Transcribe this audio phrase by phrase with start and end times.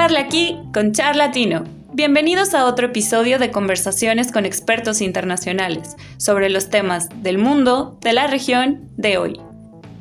[0.00, 1.64] Charla aquí con Charlatino.
[1.92, 8.12] Bienvenidos a otro episodio de conversaciones con expertos internacionales sobre los temas del mundo, de
[8.12, 9.40] la región, de hoy.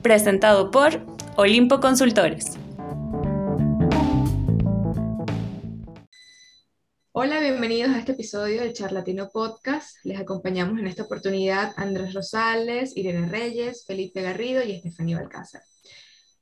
[0.04, 1.02] Presentado por
[1.36, 2.60] Olimpo Consultores.
[7.12, 9.98] Hola, bienvenidos a este episodio del Charlatino Podcast.
[10.04, 15.64] Les acompañamos en esta oportunidad Andrés Rosales, Irene Reyes, Felipe Garrido y Estefanía Balcázar.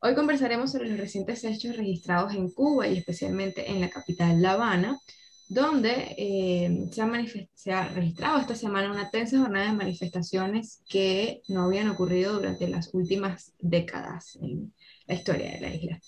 [0.02, 4.52] Hoy conversaremos sobre los recientes hechos registrados en Cuba y especialmente en la capital La
[4.52, 5.00] Habana,
[5.48, 7.12] donde eh, se, ha
[7.54, 12.68] se, ha registrado esta semana una tensa jornada de manifestaciones que no habían ocurrido durante
[12.68, 14.74] las últimas décadas en
[15.08, 16.02] la historia de la isla.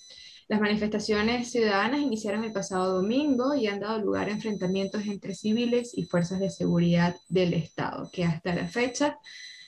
[0.47, 5.91] Las manifestaciones ciudadanas iniciaron el pasado domingo y han dado lugar a enfrentamientos entre civiles
[5.93, 9.17] y fuerzas de seguridad del Estado, que hasta la fecha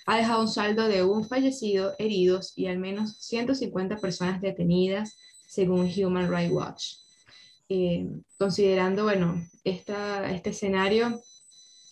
[0.09, 5.81] ha dejado un saldo de un fallecido, heridos y al menos 150 personas detenidas, según
[5.81, 6.85] Human Rights Watch.
[7.69, 11.21] Eh, considerando, bueno, este escenario,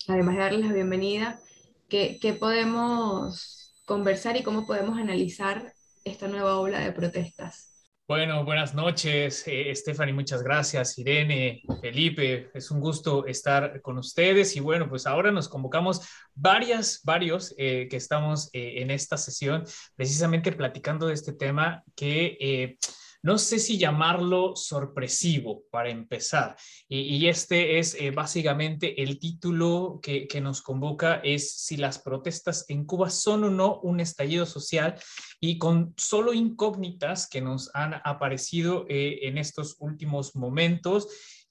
[0.08, 1.40] además de darles la bienvenida,
[1.88, 5.72] ¿qué, ¿qué podemos conversar y cómo podemos analizar
[6.02, 7.67] esta nueva ola de protestas?
[8.08, 14.56] Bueno, buenas noches, eh, Stephanie, muchas gracias, Irene, Felipe, es un gusto estar con ustedes.
[14.56, 16.00] Y bueno, pues ahora nos convocamos
[16.34, 19.62] varias, varios eh, que estamos eh, en esta sesión
[19.94, 22.78] precisamente platicando de este tema que eh,
[23.22, 26.56] no sé si llamarlo sorpresivo para empezar.
[26.88, 32.84] Y, este es eh, básicamente el título que, nos convoca, es si las protestas en
[32.84, 34.94] Cuba son o no un estallido social
[35.40, 41.08] y con solo incógnitas que nos han aparecido eh, en estos últimos momentos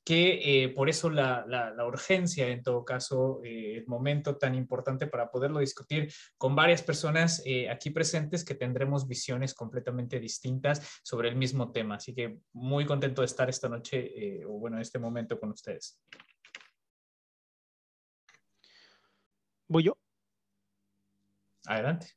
[0.08, 5.30] que eh, por eso la, urgencia, en todo caso, eh, el momento tan importante para
[5.30, 11.36] poderlo discutir con varias personas eh, aquí presentes que tendremos visiones completamente distintas sobre el
[11.36, 11.96] mismo tema.
[11.96, 16.02] Así que muy contento de estar esta noche, o bueno, en este momento con ustedes.
[19.68, 19.98] ¿Voy yo?
[21.66, 22.14] Adelante.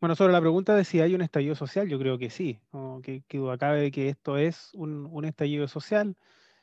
[0.00, 2.60] Bueno, sobre la pregunta de si hay un estallido social, yo creo que sí,
[3.02, 6.16] que, que acabe de que esto es un, un estallido social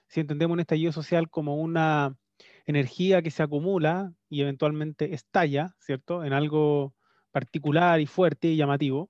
[0.07, 2.16] si entendemos un estallido social como una
[2.66, 6.23] energía que se acumula y eventualmente estalla, ¿cierto?
[6.23, 6.95] En algo
[7.31, 9.09] particular y fuerte y llamativo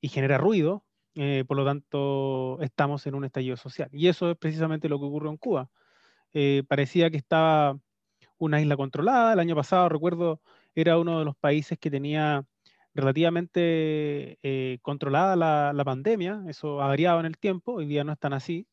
[0.00, 3.88] y genera ruido, eh, por lo tanto estamos en un estallido social.
[3.92, 5.70] Y eso es precisamente lo que ocurrió en Cuba.
[6.32, 7.78] Eh, parecía que estaba
[8.38, 9.32] una isla controlada.
[9.32, 10.40] El año pasado, recuerdo,
[10.74, 12.44] era uno de los países que tenía
[12.94, 16.44] relativamente eh, controlada la, pandemia.
[16.48, 18.66] Eso ha variado en el tiempo, hoy día no es tan así.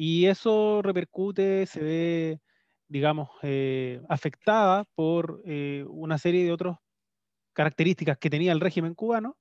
[0.00, 2.40] Y eso repercute, se ve,
[2.86, 6.76] digamos, eh, afectada por eh, una serie de otras
[7.52, 9.36] características que tenía el régimen cubano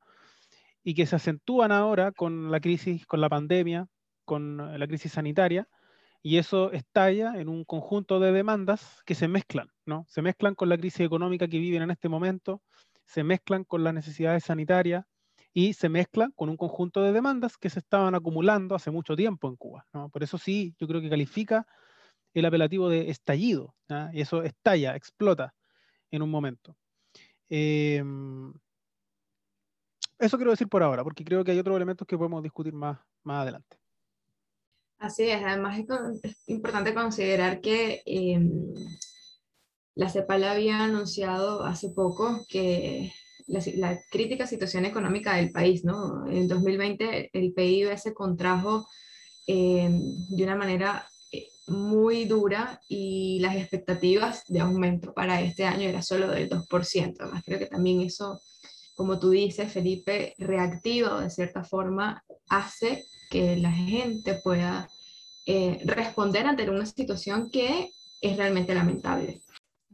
[0.84, 3.88] y que se acentúan ahora con la crisis, con la pandemia,
[4.25, 5.69] con la crisis sanitaria,
[6.23, 10.06] y eso estalla en un conjunto de demandas que se mezclan, ¿no?
[10.09, 12.63] Se mezclan con la crisis económica que viven en este momento,
[13.06, 15.06] se mezclan con las necesidades sanitarias,
[15.57, 19.47] y se mezcla con un conjunto de demandas que se estaban acumulando hace mucho tiempo
[19.47, 19.88] en Cuba.
[20.13, 21.66] Por eso sí, yo creo que califica
[22.35, 23.73] el apelativo de estallido,
[24.13, 25.56] y eso estalla, explota
[26.12, 26.78] en un momento.
[27.50, 28.53] Em,
[30.19, 33.00] eso quiero decir por ahora, porque creo que hay otros elementos que podemos discutir más,
[33.24, 33.79] más adelante.
[35.00, 35.79] Así es, además
[36.22, 38.75] es, importante considerar que em,
[39.95, 43.12] la CEPAL había anunciado hace poco que
[43.47, 46.28] la, crítica situación económica del país, ¿no?
[46.28, 48.88] En 2020 el PIB se contrajo
[49.47, 55.88] eh, de una manera eh, muy dura y las expectativas de aumento para este año
[55.88, 57.16] era solo del 2%.
[57.19, 58.41] Además, creo que también eso,
[58.96, 64.90] como tú dices, Felipe, reactiva de cierta forma hace que la gente pueda
[65.46, 69.41] eh, responder ante una situación que es realmente lamentable.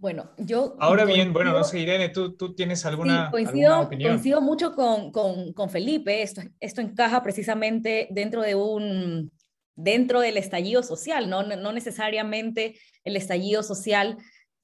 [0.03, 0.75] Bueno, yo...
[0.81, 4.11] Ahora bien, bueno, no sé, Irene, ¿tú, tú tienes alguna, coincido, opinión?
[4.11, 9.31] Coincido mucho con, con, con, Felipe, esto, esto encaja precisamente dentro de un
[9.77, 11.43] dentro del estallido social, ¿no?
[11.43, 14.17] no necesariamente el estallido social,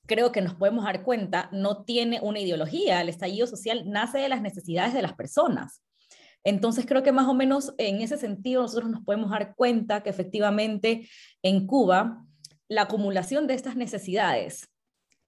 [0.06, 4.28] creo que nos podemos dar cuenta, no tiene una ideología, el estallido social nace de
[4.28, 5.82] las necesidades de las personas.
[6.44, 10.10] Entonces creo que más o menos en ese sentido nosotros nos podemos dar cuenta que
[10.10, 11.08] efectivamente
[11.42, 12.26] en Cuba
[12.68, 14.70] la acumulación de estas necesidades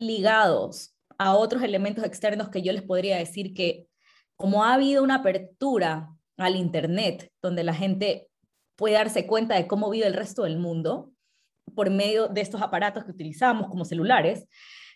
[0.02, 3.88] ligados a otros elementos externos que yo les podría decir que
[4.36, 8.30] como ha habido una apertura al Internet, donde la gente
[8.76, 11.12] puede darse cuenta de cómo vive el resto del mundo
[11.76, 14.48] por medio de estos aparatos que utilizamos como celulares,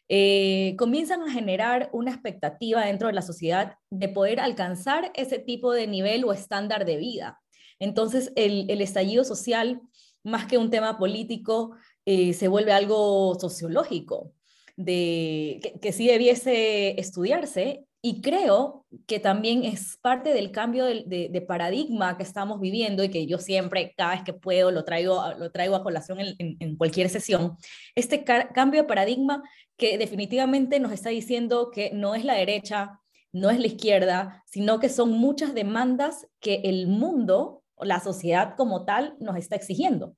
[0.10, 5.74] eh, comienzan a generar una expectativa dentro de la sociedad de poder alcanzar ese tipo
[5.74, 7.40] de nivel o estándar de vida.
[7.80, 9.81] Entonces, el, estallido social
[10.24, 11.75] más que un tema político,
[12.06, 14.34] eh, se vuelve algo sociológico,
[14.75, 21.45] de, que, que sí debiese estudiarse y creo que también es parte del cambio de,
[21.48, 25.50] paradigma que estamos viviendo y que yo siempre, cada vez que puedo, lo traigo, lo
[25.50, 27.57] traigo a colación en, cualquier sesión.
[27.95, 29.42] Este cambio de paradigma
[29.75, 33.00] que definitivamente nos está diciendo que no es la derecha,
[33.33, 38.86] no es la izquierda, sino que son muchas demandas que el mundo, la sociedad como
[38.86, 40.16] tal, nos está exigiendo.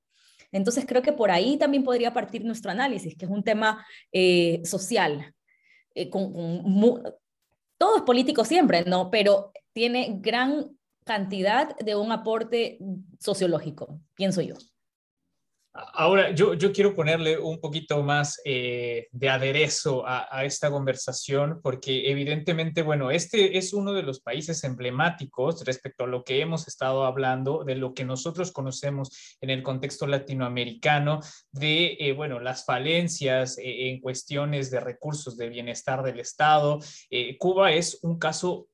[0.52, 4.62] Entonces creo que por ahí también podría partir nuestro análisis, que es un tema eh,
[4.64, 5.34] social,
[5.94, 6.32] eh, con,
[7.76, 9.10] todo es político siempre, ¿no?
[9.10, 12.78] Pero tiene gran cantidad de un aporte
[13.18, 14.56] sociológico, pienso yo.
[15.92, 22.10] Ahora, yo, yo quiero ponerle un poquito más eh, de aderezo a, esta conversación, porque
[22.10, 27.04] evidentemente, bueno, este es uno de los países emblemáticos respecto a lo que hemos estado
[27.04, 31.20] hablando, de lo que nosotros conocemos en el contexto latinoamericano,
[31.52, 36.80] de, eh, bueno, las falencias eh, en cuestiones de recursos de bienestar del Estado.
[37.38, 38.68] Cuba es un caso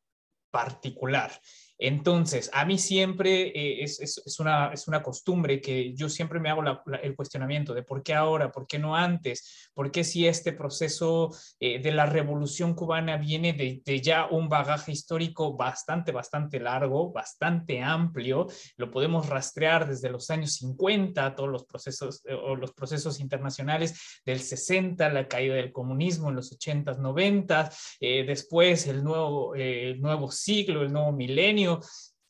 [0.51, 1.33] particular.
[1.79, 6.63] Entonces, a mí siempre eh, es, una, es, una, costumbre que yo siempre me hago
[7.03, 11.31] el cuestionamiento de por qué ahora, por qué no antes, por qué si este proceso
[11.59, 17.83] eh, de la revolución cubana viene de, ya un bagaje histórico bastante, bastante largo, bastante
[17.83, 23.19] amplio, lo podemos rastrear desde los años 50, todos los procesos eh, o los procesos
[23.19, 30.01] internacionales del 60, la caída del comunismo en los 80s, 90, después el nuevo, el
[30.01, 31.64] nuevo siglo, el nuevo milenio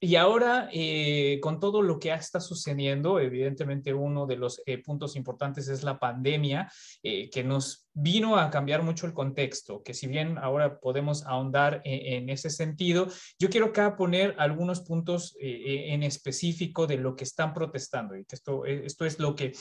[0.05, 5.17] y ahora, eh, con todo lo que está sucediendo, evidentemente uno de los eh, puntos
[5.17, 6.71] importantes es la pandemia,
[7.03, 11.81] eh, que nos vino a cambiar mucho el contexto, que si bien ahora podemos ahondar
[11.85, 13.09] en, ese sentido,
[13.39, 18.35] yo quiero acá poner algunos puntos en específico de lo que están protestando y que
[18.35, 19.53] esto, esto es lo que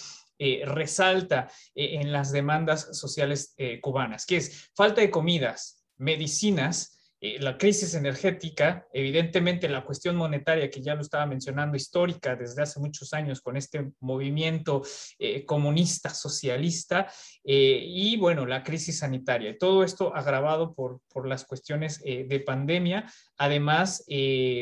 [0.65, 7.95] resalta en las demandas sociales cubanas, que es falta de comidas, medicinas, eh, la crisis
[7.95, 13.39] energética, evidentemente la cuestión monetaria que ya lo estaba mencionando, histórica desde hace muchos años
[13.39, 14.81] con este movimiento
[15.17, 17.07] eh, comunista, socialista,
[17.45, 19.57] eh, y bueno, la crisis sanitaria.
[19.57, 23.09] Todo esto agravado por, por las cuestiones de pandemia.
[23.37, 24.05] Además,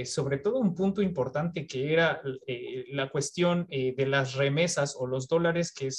[0.06, 2.22] sobre todo un punto importante que era
[2.92, 5.90] la cuestión de las remesas o los dólares que,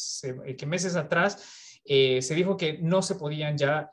[0.56, 1.42] que meses atrás
[1.84, 3.90] se dijo que no se podían ya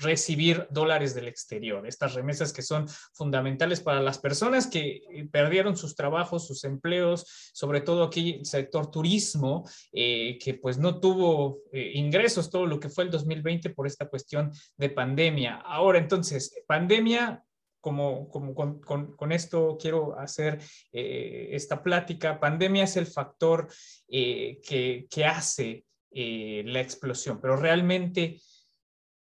[0.00, 5.76] recibir dólares del exterior, estas remesas que son fundamentales para las personas que eh, perdieron
[5.76, 11.60] sus trabajos, sus empleos, sobre todo aquí el sector turismo, eh, que pues no tuvo
[11.72, 15.56] eh, ingresos todo lo que fue el 2020 por esta cuestión de pandemia.
[15.56, 17.44] Ahora entonces, pandemia
[17.80, 20.60] como, como con, esto quiero hacer
[20.92, 23.68] esta plática, pandemia es el factor
[24.06, 28.38] que, que, hace la explosión, pero realmente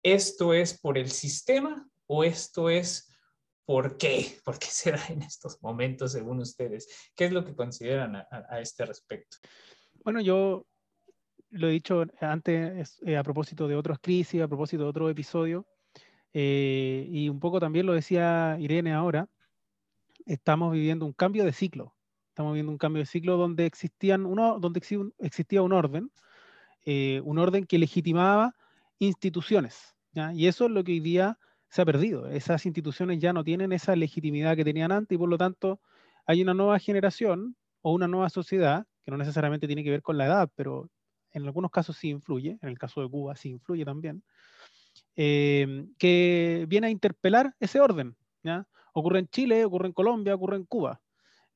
[0.05, 3.11] ¿esto es por el sistema o esto es
[3.65, 4.37] por qué?
[4.45, 7.11] ¿Por qué se da en estos momentos según ustedes?
[7.17, 9.39] ¿Qué es lo que consideran a, este respecto?
[10.05, 10.67] Bueno, yo
[11.51, 15.67] lo he dicho antes eh, a propósito de otras crisis, a propósito de otro episodio,
[16.33, 19.29] eh, y un poco también lo decía Irene ahora,
[20.27, 21.95] estamos viviendo un cambio de ciclo.
[22.29, 24.83] Estamos viviendo un cambio de ciclo donde, existían uno, donde
[25.19, 26.11] existía un orden,
[26.85, 28.57] eh, un orden que legitimaba
[28.99, 29.95] instituciones.
[30.35, 32.29] Y eso es lo que hoy día se ha perdido.
[32.29, 35.81] Esas instituciones ya no tienen esa legitimidad que tenían antes y por lo tanto
[36.27, 40.17] hay una nueva generación o una nueva sociedad, que no necesariamente tiene que ver con
[40.17, 40.89] la edad, pero
[41.33, 44.23] en algunos casos sí influye, en el caso de Cuba sí influye también,
[45.17, 48.17] eh, que viene a interpelar ese orden.
[48.43, 48.67] ¿ya?
[48.93, 51.01] Ocurre en Chile, ocurre en Colombia, ocurre en Cuba,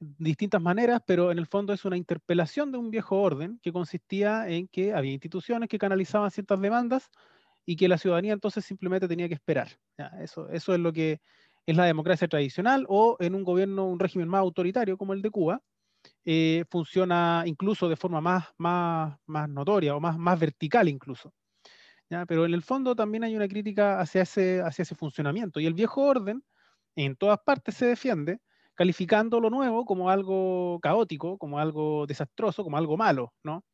[0.01, 4.49] distintas maneras, pero en el fondo es una interpelación de un viejo orden que consistía
[4.49, 7.11] en que había instituciones que canalizaban ciertas demandas
[7.67, 9.69] y que la ciudadanía entonces simplemente tenía que esperar.
[10.21, 11.21] eso, es lo que
[11.67, 15.31] es la democracia tradicional o en un gobierno, un régimen más autoritario como el de
[15.31, 15.61] Cuba,
[16.25, 21.35] eh, funciona incluso de forma más, más, más notoria o más, más vertical incluso.
[22.27, 25.75] Pero en el fondo también hay una crítica hacia ese, hacia ese funcionamiento y el
[25.75, 26.43] viejo orden
[26.97, 28.41] en todas partes se defiende
[28.79, 33.65] calificando lo nuevo como algo caótico, como algo desastroso, como algo malo, ¿no?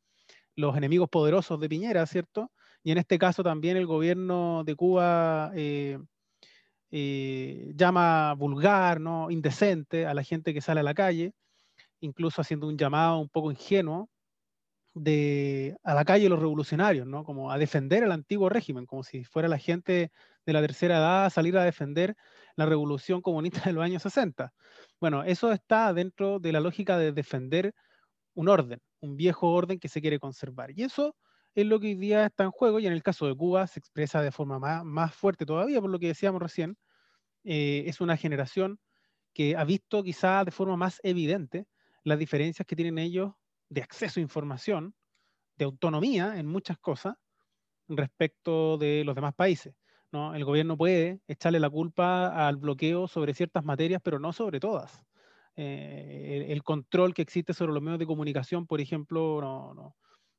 [0.55, 2.51] Los enemigos poderosos de Piñera, ¿cierto?
[2.81, 5.99] Y en este caso también el gobierno de Cuba eh,
[6.89, 9.29] eh, llama vulgar, ¿no?
[9.29, 11.33] indecente a la gente que sale a la calle,
[11.99, 14.09] incluso haciendo un llamado un poco ingenuo
[14.95, 17.23] de, a la calle los revolucionarios, ¿no?
[17.23, 20.11] como a defender el antiguo régimen, como si fuera la gente
[20.47, 22.15] de la tercera edad a salir a defender
[22.55, 24.53] la revolución comunista de los años 60.
[24.99, 27.73] Bueno, eso está dentro de la lógica de defender
[28.35, 30.71] un orden, un viejo orden que se quiere conservar.
[30.71, 31.15] Y eso
[31.55, 33.79] es lo que hoy día está en juego y en el caso de Cuba se
[33.79, 36.77] expresa de forma más, fuerte todavía, por lo que decíamos recién.
[37.43, 38.79] Eh, es una generación
[39.33, 41.67] que ha visto quizá de forma más evidente
[42.03, 43.33] las diferencias que tienen ellos
[43.69, 44.95] de acceso a información,
[45.57, 47.15] de autonomía en muchas cosas
[47.87, 49.75] respecto de los demás países.
[50.15, 50.33] ¿No?
[50.33, 55.03] El gobierno puede echarle la culpa al bloqueo sobre ciertas materias, pero no sobre todas.
[55.57, 59.95] Eh, el, control que existe sobre los medios de comunicación, por ejemplo, no, no,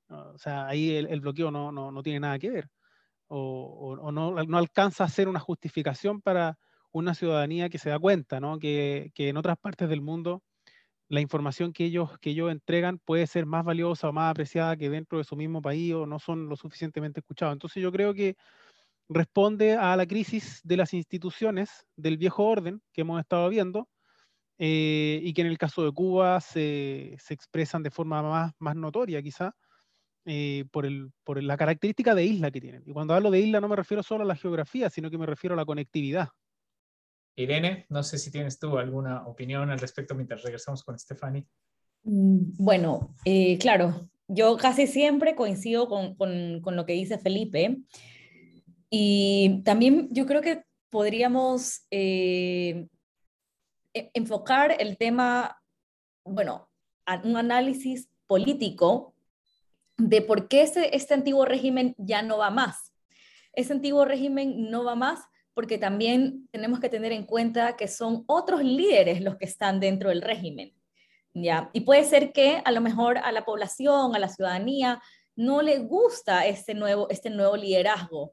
[0.08, 2.68] o sea, ahí el, bloqueo no, no, tiene nada que ver.
[3.28, 6.58] O, o, no, no, alcanza a ser una justificación para
[6.92, 8.58] una ciudadanía que se da cuenta ¿no?
[8.58, 10.42] que, que, en otras partes del mundo
[11.08, 14.90] la información que ellos, que ellos entregan puede ser más valiosa o más apreciada que
[14.90, 17.52] dentro de su mismo país o no son lo suficientemente escuchados.
[17.52, 18.36] Entonces yo creo que
[19.08, 23.88] responde a la crisis de las instituciones del viejo orden que hemos estado viendo
[24.58, 28.74] eh, y que en el caso de Cuba se, se expresan de forma más, más
[28.74, 29.54] notoria quizá
[30.24, 32.82] eh, por, el, por la característica de isla que tienen.
[32.84, 35.26] Y cuando hablo de isla no me refiero solo a la geografía, sino que me
[35.26, 36.28] refiero a la conectividad.
[37.36, 41.46] Irene, no sé si tienes tú alguna opinión al respecto mientras regresamos con Stephanie.
[42.02, 47.78] Mm, bueno, eh, claro, yo casi siempre coincido con, con, con, lo que dice Felipe.
[48.90, 52.86] Y también yo creo que podríamos eh,
[53.94, 55.60] e, enfocar el tema,
[56.24, 56.68] bueno,
[57.04, 59.14] a un análisis político
[59.96, 62.92] de por qué este, este antiguo régimen ya no va más.
[63.52, 65.20] Ese antiguo régimen no va más
[65.54, 70.10] porque también tenemos que tener en cuenta que son otros líderes los que están dentro
[70.10, 70.74] del régimen.
[71.32, 71.70] ¿ya?
[71.72, 75.00] Y puede ser que a lo mejor a la población, a la ciudadanía,
[75.34, 78.32] no le gusta este nuevo, este nuevo liderazgo.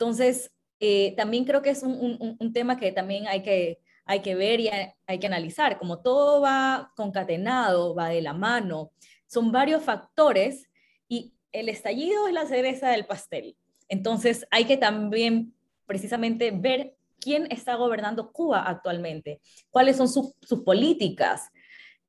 [0.00, 4.34] Entonces, eh, también creo que es un, un, tema que también hay que, hay que
[4.34, 4.70] ver y
[5.06, 5.78] hay que analizar.
[5.78, 8.92] Como todo va concatenado, va de la mano,
[9.26, 10.70] son varios factores
[11.06, 13.58] y el estallido es la cereza del pastel.
[13.88, 15.52] Entonces, hay que también
[15.84, 21.50] precisamente ver quién está gobernando Cuba actualmente, cuáles son sus políticas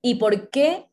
[0.01, 0.87] y por qué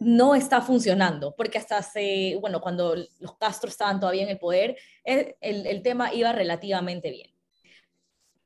[0.00, 4.76] no está funcionando, porque hasta hace, bueno, cuando los Castro estaban todavía en el poder,
[5.04, 7.30] el, el, tema iba relativamente bien.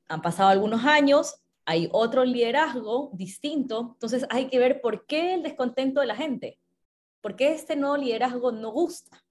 [0.09, 5.45] Han pasado algunos años, hay otro liderazgo distinto, entonces hay que ver por qué el
[5.45, 6.59] descontento de la gente,
[7.21, 9.25] por qué este nuevo liderazgo no gusta.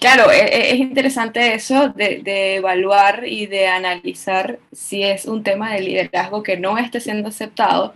[0.00, 5.74] Claro, e, e, es interesante eso de, evaluar y de analizar si es un tema
[5.74, 7.92] de liderazgo que no esté siendo aceptado,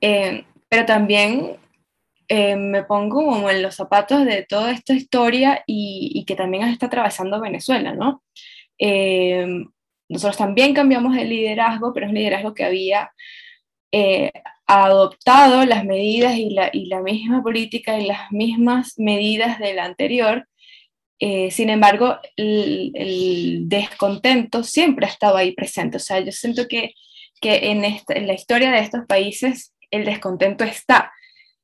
[0.00, 1.56] eh, pero también
[2.30, 6.86] eh, me pongo como en los zapatos de toda esta historia y, que también está
[6.86, 8.22] atravesando Venezuela, ¿no?
[8.78, 9.46] Eh,
[10.08, 13.12] nosotros también cambiamos el liderazgo, pero es un liderazgo que había
[14.66, 20.46] adoptado las medidas y la, y la misma política y las mismas medidas del anterior
[21.22, 25.98] eh, sin embargo, el, descontento siempre ha estado ahí presente.
[25.98, 26.94] O sea, yo siento que,
[27.40, 31.12] que en, en, la historia de estos países el descontento está.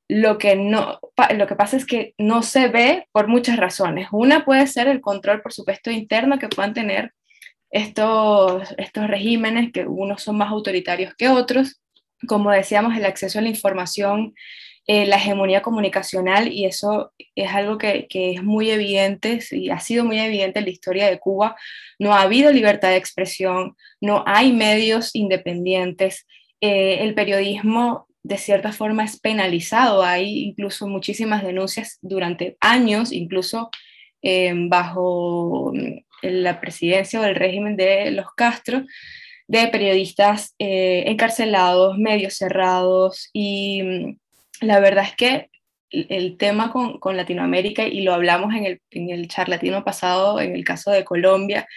[0.08, 1.00] Lo que, no,
[1.36, 4.08] lo que pasa es que no se ve por muchas razones.
[4.12, 7.12] Una puede ser el control, por supuesto, interno que puedan tener
[7.70, 11.80] estos, estos regímenes, que unos son más autoritarios que otros.
[12.28, 14.34] Como decíamos, el acceso a la información
[14.88, 20.04] eh, la hegemonía comunicacional y eso es algo que, es muy evidente y ha sido
[20.04, 21.56] muy evidente en la historia de Cuba.
[21.98, 26.25] No ha habido libertad de expresión, no hay medios independientes,
[26.60, 33.71] eh, el periodismo de cierta forma es penalizado, hay incluso muchísimas denuncias durante años, incluso
[34.23, 35.73] eh, bajo
[36.23, 38.85] la presidencia o el régimen de los Castro,
[39.49, 43.30] de periodistas encarcelados, medios cerrados.
[43.33, 43.83] Y
[44.61, 45.50] la verdad es que
[45.90, 50.64] el tema con, Latinoamérica, y lo hablamos en el, en el charlatino pasado, en el
[50.64, 51.68] caso de Colombia,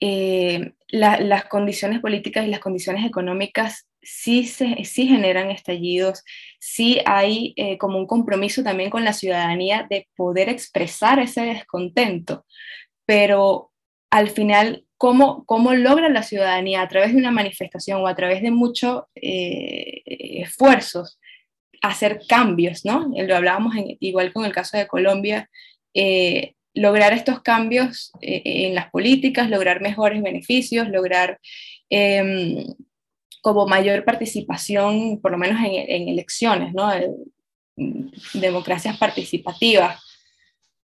[0.00, 6.24] eh, las condiciones políticas y las condiciones económicas sí, se, sí generan estallidos,
[6.58, 12.44] sí hay eh, como un compromiso también con la ciudadanía de poder expresar ese descontento,
[13.06, 13.70] pero
[14.10, 18.42] al final, ¿cómo, cómo logra la ciudadanía a través de una manifestación o a través
[18.42, 20.02] de muchos eh,
[20.42, 21.18] esfuerzos?
[21.80, 23.08] hacer cambios, ¿no?
[23.16, 25.48] Lo hablábamos igual con el caso de Colombia,
[25.94, 31.38] eh, lograr estos cambios en las políticas, lograr mejores beneficios, lograr
[31.88, 32.64] em,
[33.48, 36.90] como mayor participación, por lo menos en, elecciones, ¿no?
[38.34, 39.98] democracias participativas.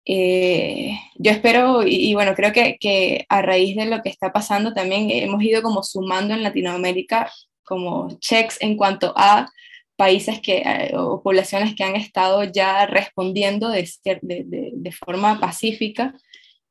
[0.05, 4.31] Eh, yo espero, y, y, bueno, creo que, que a raíz de lo que está
[4.31, 7.31] pasando también hemos ido como sumando en Latinoamérica
[7.63, 9.49] como checks en cuanto a
[9.95, 16.13] países que, eh, o poblaciones que han estado ya respondiendo de, de, de forma pacífica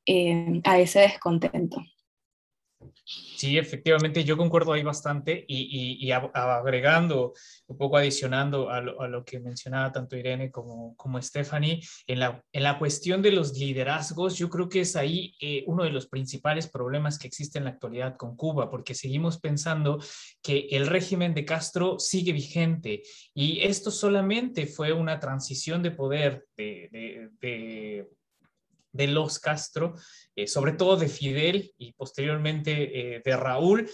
[0.06, 1.82] eh, a ese descontento.
[3.40, 7.33] Sí, efectivamente, yo concuerdo ahí bastante y, agregando,
[7.67, 12.62] un poco adicionando a lo, que mencionaba tanto Irene como, como Stephanie, en la, en
[12.62, 16.69] la cuestión de los liderazgos, yo creo que es ahí eh, uno de los principales
[16.69, 19.99] problemas que existe en la actualidad con Cuba, porque seguimos pensando
[20.43, 23.02] que el régimen de Castro sigue vigente
[23.35, 28.07] y esto solamente fue una transición de poder de de
[28.92, 29.94] los Castro,
[30.37, 33.88] eh, sobre todo de Fidel y posteriormente eh, de Raúl,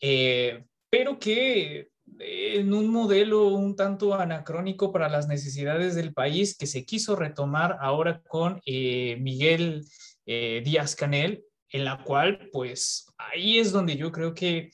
[0.00, 1.88] eh, pero que
[2.18, 7.76] en un modelo un tanto anacrónico para las necesidades del país que se quiso retomar
[7.80, 9.86] ahora con Miguel
[10.26, 14.70] Díaz Canel, en la cual pues ahí es donde yo creo que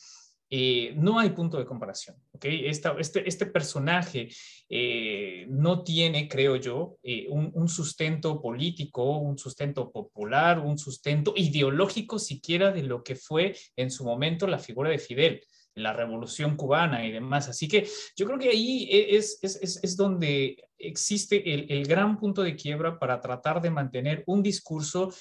[0.48, 2.16] eh, no hay punto de comparación.
[2.32, 2.66] ¿okay?
[2.66, 4.28] este, este, personaje
[4.68, 12.18] eh, no tiene, creo yo, eh, un, sustento político, un sustento popular, un sustento ideológico
[12.18, 15.42] siquiera de lo que fue en su momento la figura de Fidel
[15.74, 17.50] la revolución cubana y demás.
[17.50, 17.86] Así que
[18.16, 23.20] yo creo que ahí e, es, donde existe el, el gran punto de quiebra para
[23.20, 25.12] tratar de mantener un discurso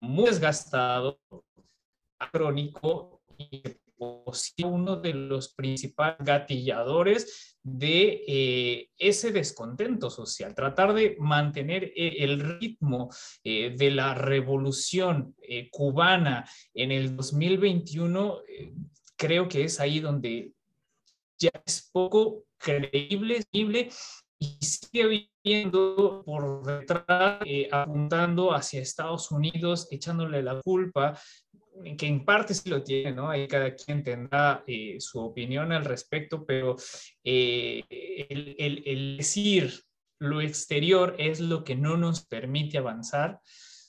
[0.00, 1.20] muy desgastado,
[2.32, 3.62] crónico y
[3.98, 12.58] uno de los principales gatilladores de eh, ese descontento social, tratar de mantener eh, el
[12.60, 13.10] ritmo
[13.42, 15.34] eh, de la revolución
[15.70, 18.38] cubana en el 2021,
[19.16, 20.52] creo que es ahí donde
[21.38, 27.40] ya es poco creíble y sigue viendo por detrás,
[27.72, 31.18] apuntando hacia Estados Unidos, echándole la culpa
[31.96, 33.28] que en parte sí lo tiene, ¿no?
[33.30, 36.76] Ahí cada quien tendrá eh, su opinión al respecto, pero
[37.22, 37.82] eh,
[38.28, 39.82] el, decir
[40.18, 43.40] lo exterior es lo que no nos permite avanzar.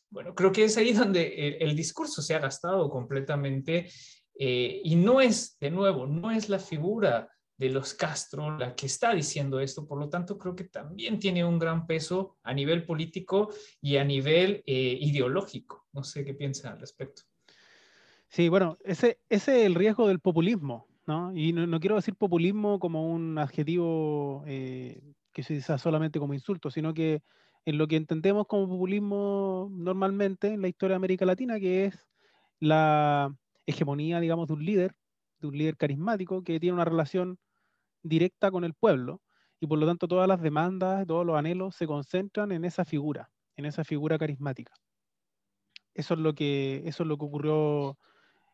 [0.09, 3.89] Bueno, creo que es ahí donde el, discurso se ha gastado completamente
[4.37, 8.85] eh, y no es, de nuevo, no es la figura de los Castro la que
[8.85, 12.85] está diciendo esto, por lo tanto creo que también tiene un gran peso a nivel
[12.85, 13.49] político
[13.81, 15.87] y a nivel ideológico.
[15.91, 17.23] No sé qué piensan al respecto.
[18.29, 21.35] Sí, bueno, ese, es el riesgo del populismo, ¿no?
[21.35, 26.69] Y no, quiero decir populismo como un adjetivo eh, que se usa solamente como insulto,
[26.69, 27.21] sino que
[27.65, 32.07] en lo que entendemos como populismo normalmente en la historia de América Latina, que es
[32.59, 33.33] la
[33.65, 34.95] hegemonía, digamos, de un líder,
[35.39, 37.39] de un líder carismático que tiene una relación
[38.03, 39.21] directa con el pueblo
[39.59, 43.29] y por lo tanto todas las demandas, todos los anhelos se concentran en esa figura,
[43.55, 44.73] en esa figura carismática.
[45.93, 47.97] Eso es lo que, eso es lo que ocurrió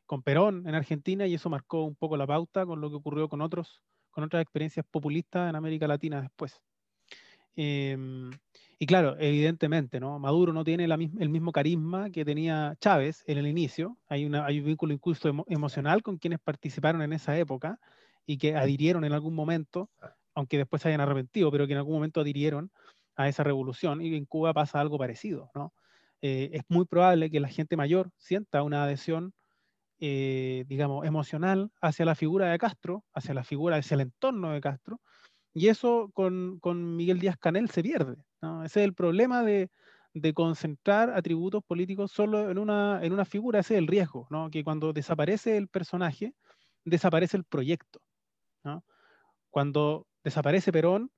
[0.05, 3.29] con Perón en Argentina y eso marcó un poco la pauta con lo que ocurrió
[3.29, 6.61] con, otros, con otras experiencias populistas en América Latina después.
[7.55, 8.31] Em,
[8.79, 10.17] y claro, evidentemente, ¿no?
[10.19, 13.97] Maduro no tiene el mismo carisma que tenía Chávez en el inicio.
[14.07, 17.79] Hay, una, hay un vínculo incluso emocional con quienes participaron en esa época
[18.25, 19.89] y que adhirieron en algún momento,
[20.33, 22.71] aunque después se hayan arrepentido, pero que en algún momento adhirieron
[23.15, 24.01] a esa revolución.
[24.01, 25.73] Y en Cuba pasa algo parecido, ¿no?
[26.21, 29.33] Eh, es muy probable que la gente mayor sienta una adhesión
[30.05, 34.59] eh, digamos, emocional hacia la figura de Castro, hacia la figura, hacia el entorno de
[34.59, 34.99] Castro,
[35.53, 38.17] y eso con, con Miguel Díaz Canel se pierde.
[38.65, 39.69] Ese es el problema de,
[40.13, 44.65] de, concentrar atributos políticos solo en una, en una figura, ese es el riesgo, que
[44.65, 46.33] cuando desaparece el personaje,
[46.83, 48.01] desaparece el proyecto.
[49.51, 51.11] Cuando desaparece Perón,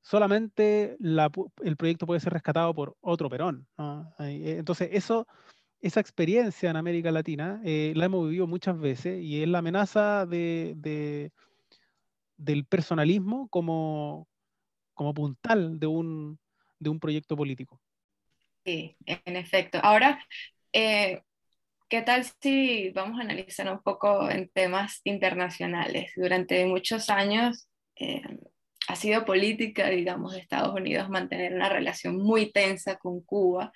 [0.00, 1.30] solamente la,
[1.62, 3.68] el proyecto puede ser rescatado por otro Perón.
[4.18, 5.28] Eh, entonces, eso
[5.82, 10.26] esa experiencia en América Latina eh, la hemos vivido muchas veces y es la amenaza
[10.26, 11.32] de,
[12.36, 14.28] del personalismo como,
[14.94, 16.38] puntal de un,
[16.78, 17.80] de un proyecto político.
[18.64, 19.80] Sí, en efecto.
[19.82, 20.24] Ahora,
[20.72, 21.22] eh,
[21.88, 26.12] ¿qué tal si vamos a analizar un poco en temas internacionales?
[26.14, 28.22] Durante muchos años eh,
[28.86, 33.72] ha sido política, digamos, de Estados Unidos mantener una relación muy tensa con Cuba.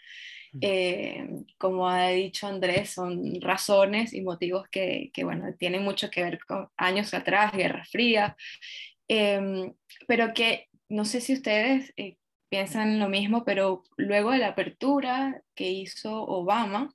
[0.61, 6.23] Eh, como ha dicho Andrés, son razones y motivos que, que, bueno, tienen mucho que
[6.23, 8.37] ver con años atrás, Guerra Fría,
[9.09, 9.75] em,
[10.07, 12.16] pero que no sé si ustedes eh,
[12.49, 16.95] piensan lo mismo, pero luego de la apertura que hizo Obama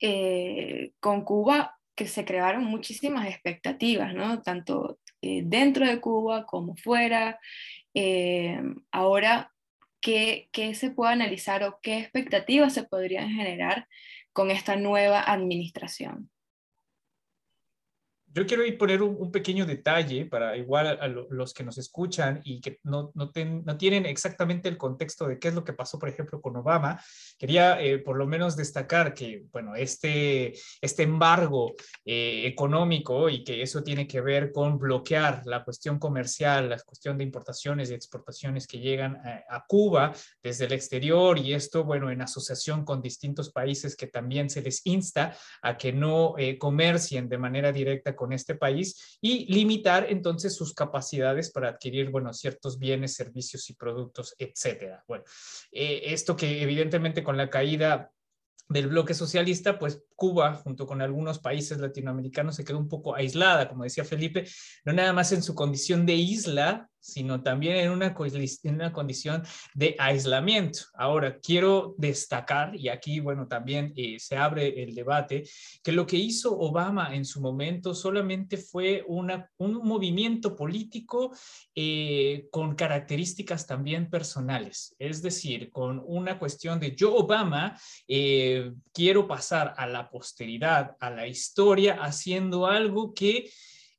[0.00, 4.42] eh, con Cuba, que se crearon muchísimas expectativas, ¿no?
[4.42, 7.38] Tanto dentro de Cuba como fuera.
[8.90, 9.51] ahora
[10.02, 13.88] qué, se puede analizar o qué expectativas se podrían generar
[14.32, 16.31] con esta nueva administración.
[18.34, 22.78] Yo quiero poner un, pequeño detalle para igual a, los que nos escuchan y que
[22.82, 26.40] no, no, no, tienen exactamente el contexto de qué es lo que pasó, por ejemplo,
[26.40, 27.02] con Obama.
[27.38, 33.62] Quería eh, por lo menos destacar que, bueno, este, este embargo eh, económico y que
[33.62, 38.66] eso tiene que ver con bloquear la cuestión comercial, la cuestión de importaciones y exportaciones
[38.66, 43.50] que llegan a, a Cuba desde el exterior y esto, bueno, en asociación con distintos
[43.50, 48.54] países que también se les insta a que no eh, comercien de manera directa este
[48.54, 55.02] país y limitar entonces sus capacidades para adquirir, bueno, ciertos bienes, servicios y productos, etcétera.
[55.08, 55.24] Bueno,
[55.72, 58.12] eh, esto que evidentemente con la caída
[58.68, 63.68] del bloque socialista, pues Cuba, junto con algunos países latinoamericanos, se quedó un poco aislada,
[63.68, 64.46] como decía Felipe,
[64.84, 69.42] no nada más en su condición de isla, sino también en una, condición
[69.74, 70.80] de aislamiento.
[70.94, 75.42] Ahora, quiero destacar, y aquí, bueno, también eh, se abre el debate,
[75.82, 81.34] que lo que hizo Obama en su momento solamente fue una, un movimiento político
[81.74, 89.26] eh, con características también personales, es decir, con una cuestión de yo, Obama, eh, quiero
[89.26, 93.50] pasar a la posteridad, a la historia, haciendo algo que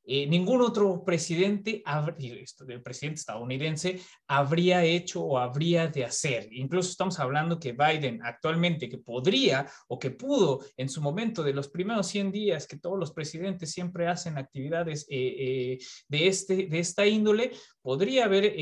[0.06, 1.82] eh, ningún otro presidente,
[2.18, 6.48] el presidente estadounidense, habría hecho o habría de hacer.
[6.52, 11.54] Incluso estamos hablando que Biden actualmente, que podría o que pudo en su momento de
[11.54, 16.66] los primeros 100 días, que todos los presidentes siempre hacen actividades eh, eh, de, este,
[16.66, 18.54] de esta índole, podría haber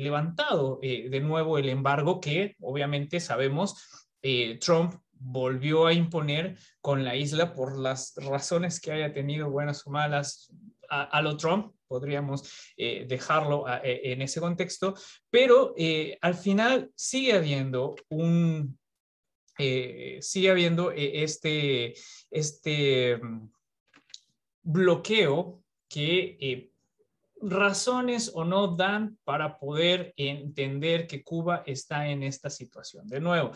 [0.00, 3.76] levantado de nuevo el embargo que obviamente sabemos
[4.60, 9.90] Trump volvió a imponer con la isla por las razones que haya tenido, buenas o
[9.90, 10.50] malas,
[10.88, 14.94] a, lo Trump, podríamos eh, dejarlo eh, en ese contexto,
[15.30, 18.76] pero eh, al final sigue habiendo un,
[19.56, 21.94] sigue habiendo este,
[22.30, 23.52] este mm,
[24.62, 26.69] bloqueo que
[27.42, 33.06] razones o no dan para poder entender que Cuba está en esta situación.
[33.06, 33.52] De nuevo,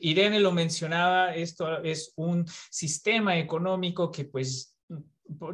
[0.00, 4.72] Irene lo mencionaba, esto es un sistema económico que pues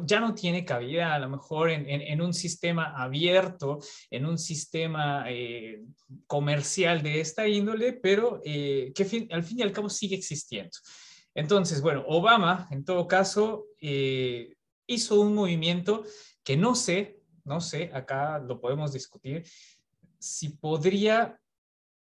[0.05, 5.83] ya no tiene cabida a lo mejor en, un sistema abierto, en un sistema eh,
[6.27, 10.71] comercial de esta índole, pero eh, que al fin y al cabo sigue existiendo.
[11.35, 14.55] Entonces, bueno, Obama, en todo caso, eh,
[14.87, 16.03] hizo un movimiento
[16.43, 17.18] que no sé,
[17.49, 19.43] no sé, acá lo podemos discutir,
[20.19, 21.37] si podría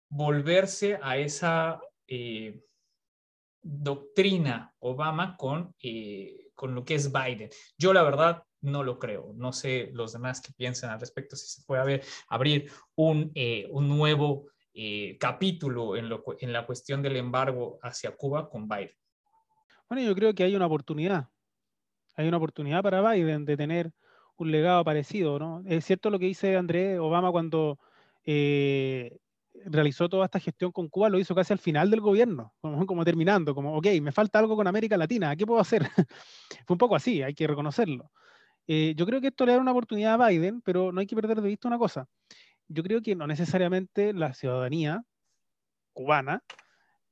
[0.07, 1.81] volverse a esa
[3.61, 5.73] doctrina Obama con
[6.53, 7.49] con lo que es Biden.
[7.75, 9.33] Yo la verdad no lo creo.
[9.35, 13.87] No sé los demás que piensan al respecto, si se puede abrir un, eh, un
[13.87, 18.95] nuevo eh, capítulo en, lo, en la cuestión del embargo hacia Cuba con Biden.
[19.89, 21.29] Bueno, yo creo que hay una oportunidad.
[22.15, 23.91] Hay una oportunidad para Biden de tener
[24.41, 25.63] un legado parecido, ¿no?
[25.65, 27.79] Es cierto lo que dice Andrés Obama cuando
[28.25, 29.19] eh,
[29.65, 33.05] realizó toda esta gestión con Cuba, lo hizo casi al final del gobierno, como, como,
[33.05, 35.83] terminando, como, ok, me falta algo con América Latina, ¿qué puedo hacer?
[36.65, 38.11] Fue un poco así, hay que reconocerlo.
[38.67, 41.15] Eh, yo creo que esto le da una oportunidad a Biden, pero no hay que
[41.15, 42.07] perder de vista una cosa.
[42.67, 45.03] Yo creo que no necesariamente la ciudadanía
[45.93, 46.43] cubana,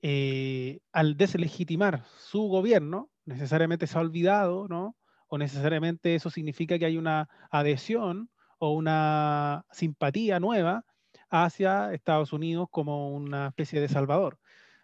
[0.01, 4.95] eh, al deslegitimar su gobierno, necesariamente se ha olvidado, ¿no?
[5.29, 10.83] O necesariamente eso significa que hay una adhesión o una simpatía nueva
[11.29, 14.39] hacia Estados Unidos como una especie de salvador.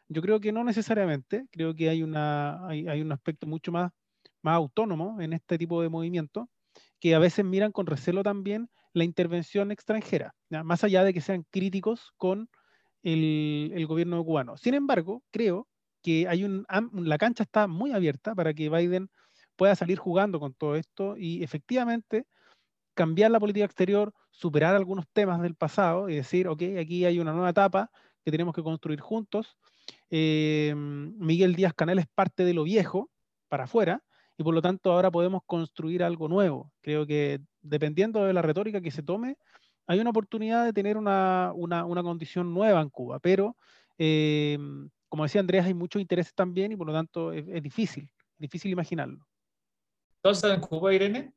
[0.07, 3.91] Yo creo que no necesariamente, creo que hay, una, hay, un aspecto mucho más,
[4.43, 6.45] más autónomo en este tipo de movimientos,
[6.99, 11.43] que a veces miran con recelo también la intervención extranjera, más allá de que sean
[11.49, 12.49] críticos con
[13.03, 14.57] el, el gobierno cubano.
[14.57, 15.67] Sin embargo, creo
[16.05, 19.09] que hay un, la cancha está muy abierta para que Biden
[19.55, 22.25] pueda salir jugando con todo esto y efectivamente
[22.95, 27.33] cambiar la política exterior, superar algunos temas del pasado y decir, ok, aquí hay una
[27.33, 27.91] nueva etapa
[28.23, 29.57] que tenemos que construir juntos.
[30.09, 33.11] Eh, Miguel Díaz Canel es parte de lo viejo
[33.49, 34.01] para afuera
[34.37, 36.71] y por lo tanto ahora podemos construir algo nuevo.
[36.81, 39.37] Creo que dependiendo de la retórica que se tome,
[39.87, 41.53] hay una oportunidad de tener una,
[42.03, 43.55] condición nueva en Cuba, pero
[43.97, 44.57] eh,
[45.07, 48.71] como decía Andrés, hay muchos intereses también y por lo tanto es, es difícil, difícil
[48.71, 49.25] imaginarlo.
[50.25, 51.31] ¿Tú has estado en Cuba, Irene?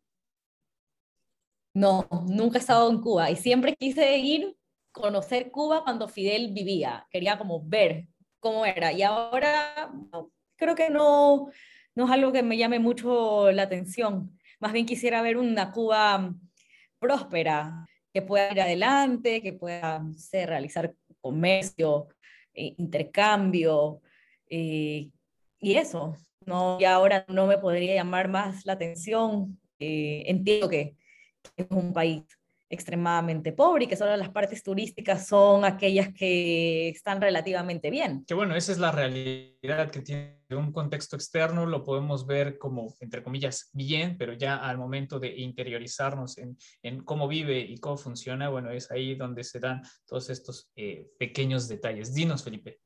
[1.75, 4.57] No, nunca he estado en Cuba y siempre quise ir,
[4.93, 7.07] conocer Cuba cuando Fidel vivía.
[7.11, 8.07] Quería como ver
[8.41, 8.91] cómo era.
[8.95, 9.93] Y ahora
[10.57, 11.51] creo que no,
[11.95, 14.35] no es algo que me llame mucho la atención.
[14.59, 16.35] Más bien quisiera ver una Cuba
[16.99, 22.09] próspera, que pueda ir adelante, que pueda realizar comercio,
[22.55, 24.01] eh, intercambio
[24.49, 25.11] eh,
[25.59, 26.17] y eso.
[26.47, 30.97] No, y ahora no me podría llamar más la atención eh, entiendo que,
[31.57, 32.23] es un país
[32.69, 38.25] extremadamente pobre y que solo las partes turísticas son aquellas que están relativamente bien.
[38.27, 42.95] Que bueno, esa es la realidad que tiene un contexto externo, lo podemos ver como,
[43.01, 46.37] entre comillas, bien, pero ya al momento de interiorizarnos
[46.83, 51.07] en, cómo vive y cómo funciona, bueno, es ahí donde se dan todos estos eh,
[51.19, 52.13] pequeños detalles.
[52.13, 52.81] Dinos, Felipe.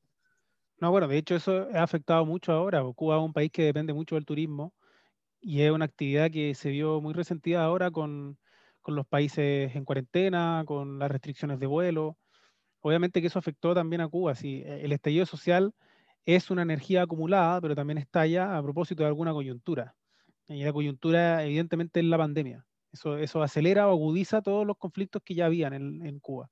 [0.83, 2.83] No, bueno, de hecho eso ha afectado mucho ahora.
[2.97, 4.75] Cuba es un país que depende mucho del turismo
[5.41, 8.39] y es una actividad que se vio muy resentida ahora con
[8.87, 12.19] los países en cuarentena, con las restricciones de vuelo.
[12.81, 14.35] Obviamente que eso afectó también a Cuba.
[14.35, 15.75] Sí, e, el estallido social
[16.27, 19.97] es una energía acumulada, pero también estalla a propósito de alguna coyuntura.
[20.49, 22.67] Y la coyuntura, evidentemente, es la pandemia.
[22.93, 26.51] Eso, acelera o agudiza todos los conflictos que ya habían en Cuba.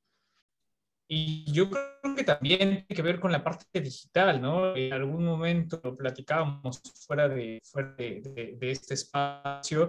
[1.13, 4.77] Y yo creo que también tiene que ver con la parte digital, ¿no?
[4.77, 9.89] En algún momento lo platicábamos fuera de, fuera de, de, este espacio,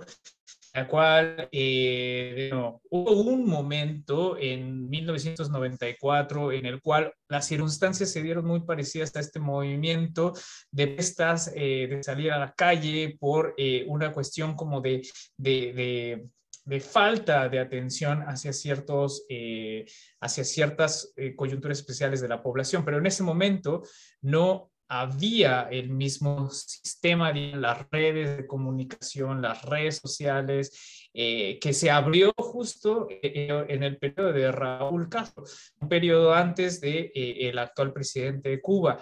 [0.74, 2.50] la cual eh,
[2.90, 9.20] hubo un momento en 1994 en el cual las circunstancias se dieron muy parecidas a
[9.20, 10.34] este movimiento
[10.72, 15.04] de estas, eh, de salir a la calle por eh, una cuestión como de,
[15.38, 16.30] de de
[16.80, 19.86] falta de atención hacia, ciertos, eh,
[20.20, 23.82] hacia ciertas eh, coyunturas especiales de la población, pero en ese momento
[24.22, 31.74] no había el mismo sistema de las redes de comunicación, las redes sociales, eh, que
[31.74, 35.46] se abrió justo en el periodo de Raúl Castro,
[35.80, 39.00] un periodo antes del de, el actual presidente de Cuba.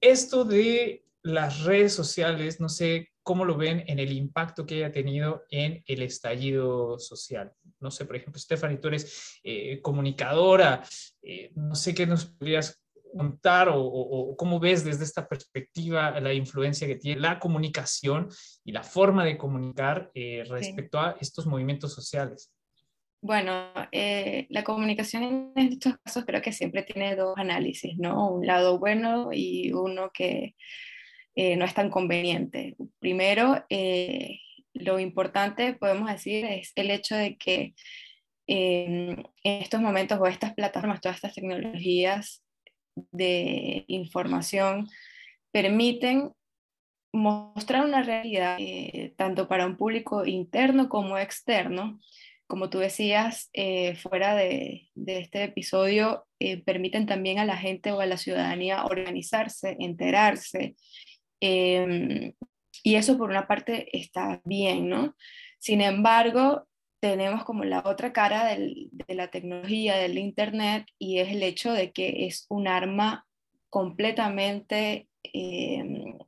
[0.00, 4.92] esto de las redes sociales, no sé cómo lo ven en el impacto que haya
[4.92, 7.52] tenido en el estallido social.
[7.80, 10.84] No sé, por ejemplo, Stephanie, tú eres eh, comunicadora,
[11.20, 12.80] eh, no sé qué nos podrías
[13.12, 18.28] contar o, cómo ves desde esta perspectiva la influencia que tiene la comunicación
[18.64, 22.52] y la forma de comunicar eh, respecto a estos movimientos sociales.
[23.20, 23.72] Bueno,
[24.50, 28.30] la comunicación en estos casos creo que siempre tiene dos análisis, ¿no?
[28.30, 30.54] Un lado bueno y uno que
[31.38, 32.76] eh, no es tan conveniente.
[32.98, 34.40] Primero, eh,
[34.72, 37.74] lo importante, podemos decir, es el hecho de que
[38.46, 39.10] em,
[39.44, 42.42] en estos momentos o estas plataformas, todas estas tecnologías
[43.12, 44.88] de información
[45.52, 46.32] permiten
[47.12, 52.00] mostrar una realidad eh, tanto para un público interno como externo.
[52.46, 53.50] Como tú decías,
[54.00, 56.28] fuera de, de, este episodio,
[56.64, 60.76] permiten también a la gente o a la ciudadanía organizarse, enterarse,
[61.40, 62.32] Em,
[62.82, 65.14] y eso por una parte está bien, ¿no?
[65.58, 66.66] Sin embargo,
[67.00, 71.92] tenemos como la otra cara de la tecnología, del Internet, y es el hecho de
[71.92, 73.26] que es un arma
[73.70, 76.18] completamente em,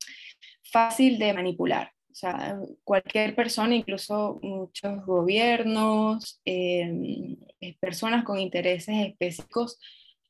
[0.70, 1.92] fácil de manipular.
[2.10, 9.78] O sea, cualquier persona, incluso muchos gobiernos, em, eh, personas con intereses específicos,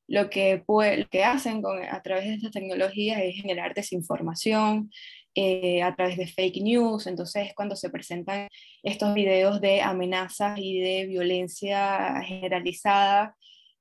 [0.08, 0.64] lo que,
[1.10, 4.90] que hacen a través de estas tecnologías es generar desinformación
[5.34, 7.06] eh, a través de fake news.
[7.06, 8.48] Entonces, cuando se presentan
[8.82, 13.36] estos videos de amenazas y de violencia generalizada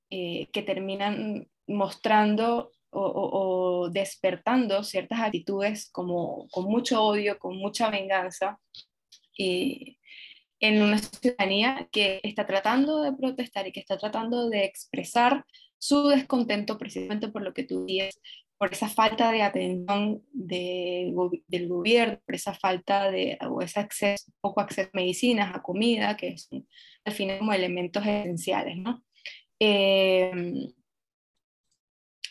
[0.09, 8.59] eh, que terminan mostrando o, despertando ciertas actitudes como con mucho odio, con mucha venganza.
[9.37, 9.97] y
[10.59, 15.45] en una ciudadanía que está tratando de protestar y que está tratando de expresar
[15.79, 18.19] su descontento precisamente por lo que tú dices,
[18.57, 21.13] por esa falta de atención de,
[21.47, 26.17] del gobierno, por esa falta de, o ese acceso, poco acceso a medicinas, a comida,
[26.17, 26.67] que son
[27.05, 29.03] al final como elementos esenciales, ¿no?
[29.59, 30.31] Eh,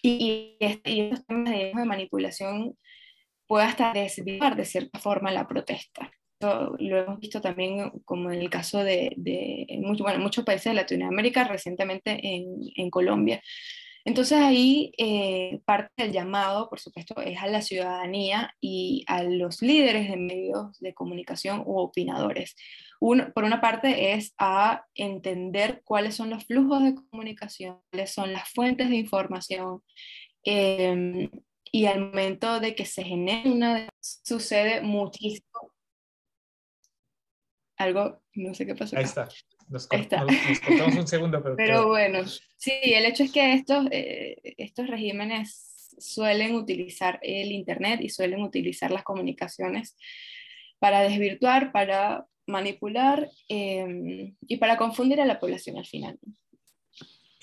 [0.02, 2.76] y, y, estos temas de, manipulación
[3.46, 6.11] puede hasta desviar de cierta forma la protesta
[6.78, 9.14] lo hemos visto también como en el caso de,
[9.80, 13.42] muchos países de Latinoamérica, recientemente en, Colombia.
[14.04, 19.62] Entonces ahí eh, parte del llamado, por supuesto, es a la ciudadanía y a los
[19.62, 22.54] líderes de medios de comunicación u opinadores.
[23.00, 28.32] Uno, por una parte es a entender cuáles son los flujos de comunicación, cuáles son
[28.32, 29.82] las fuentes de información.
[30.44, 31.28] Eh,
[31.72, 35.72] y al momento de que se genere una, sucede muchísimo
[37.77, 38.97] algo, no sé qué pasó.
[38.97, 39.29] Ahí está.
[39.69, 41.57] Nos, cortamos un segundo, pero...
[41.57, 42.21] pero bueno,
[42.57, 48.43] sí, el hecho es que estos, eh, estos regímenes suelen utilizar el Internet y suelen
[48.43, 49.97] utilizar las comunicaciones
[50.79, 56.19] para desvirtuar, para manipular em, y para confundir a la población al final.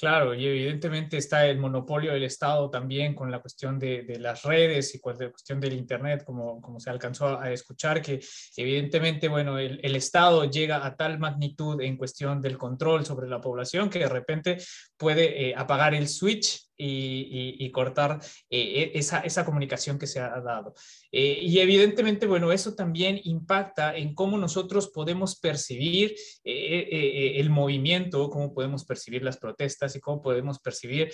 [0.03, 4.93] Claro, y evidentemente está el monopolio del Estado también con la cuestión de, las redes
[4.93, 8.19] y con la cuestión del Internet, como, como se alcanzó a escuchar, que
[8.57, 13.89] evidentemente, bueno, el, Estado llega a tal magnitud en cuestión del control sobre la población
[13.89, 14.57] que de repente
[14.97, 20.39] puede eh, apagar el switch y, cortar eh, e, esa, esa, comunicación que se ha
[20.41, 20.73] dado.
[21.11, 28.29] Eh, y evidentemente, bueno, eso también impacta en cómo nosotros podemos percibir eh, el movimiento,
[28.29, 31.11] cómo podemos percibir las protestas y cómo podemos percibir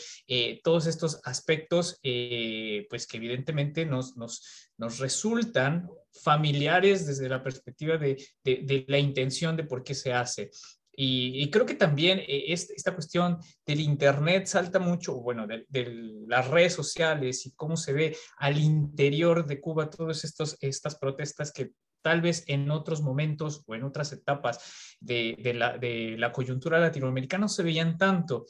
[0.63, 5.89] todos estos aspectos, pues que evidentemente nos, nos, nos resultan
[6.23, 10.49] familiares desde la perspectiva de, de, de, la intención de por qué se hace.
[11.01, 15.65] Y, creo que también eh, esta cuestión del Internet salta mucho, bueno, de,
[16.27, 20.25] las redes sociales y cómo se ve al interior de Cuba todas
[20.59, 25.37] estas protestas que tal vez en otros momentos o en otras etapas de,
[26.17, 28.45] la, coyuntura latinoamericana no se veían tanto.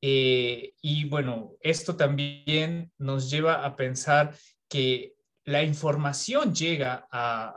[0.00, 4.34] Eh, y bueno, esto también nos lleva a pensar
[4.70, 7.54] que la información llega a,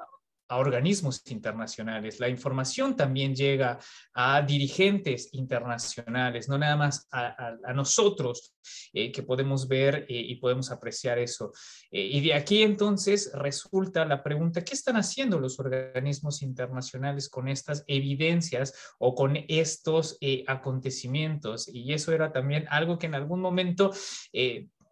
[0.48, 2.20] a organismos internacionales.
[2.20, 3.80] La información también llega
[4.14, 8.56] a dirigentes internacionales, no nada más a, nosotros
[8.94, 11.52] eh, que podemos ver eh, y podemos apreciar eso.
[11.92, 17.48] Eh, y de aquí entonces resulta la pregunta, ¿qué están haciendo los organismos internacionales con
[17.48, 21.68] estas evidencias o con estos acontecimientos?
[21.68, 23.92] Y eso era también algo que en algún momento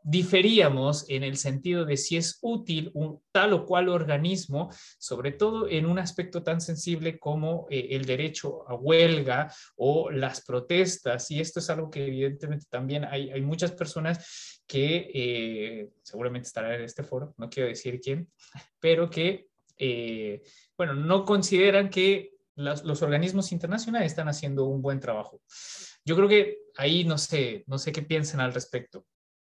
[0.08, 5.68] diferíamos en el sentido de si es útil un tal o cual organismo, sobre todo
[5.68, 11.32] en un aspecto tan sensible como eh, el derecho a huelga o las protestas.
[11.32, 16.82] Y esto es algo que evidentemente también hay, muchas personas que eh, seguramente estarán en
[16.82, 18.30] este foro, no quiero decir quién,
[18.80, 20.44] pero que, eh,
[20.78, 25.42] bueno, no consideran que los organismos internacionales están haciendo un buen trabajo.
[26.06, 29.06] Yo creo que ahí no sé, no sé qué piensan al respecto.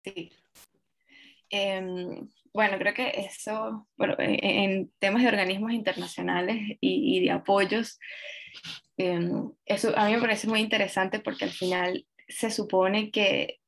[0.04, 0.32] Sí.
[1.50, 7.30] Em, bueno, creo que eso, bueno, e, e, en, temas de organismos internacionales y, de
[7.30, 7.98] apoyos,
[8.96, 13.60] em, eso a mí me parece muy interesante porque al final se supone que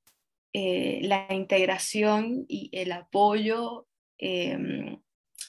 [0.54, 3.86] eh, la integración y el apoyo
[4.18, 5.00] em,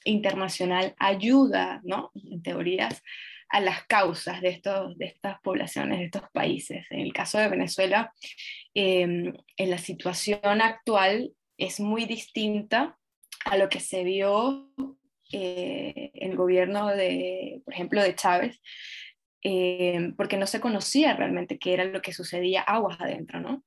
[0.03, 2.11] internacional ayuda, ¿no?
[2.15, 3.03] En teorías,
[3.55, 6.85] a las causas de, estos, de estas poblaciones, de estos países.
[6.89, 8.13] En el caso de Venezuela,
[8.73, 12.97] en la situación actual es muy distinta
[13.45, 14.71] a lo que se vio
[15.31, 18.61] eh, en el gobierno de, por ejemplo, de Chávez,
[19.41, 23.63] eh, porque no se conocía realmente qué era lo que sucedía aguas adentro, ¿no?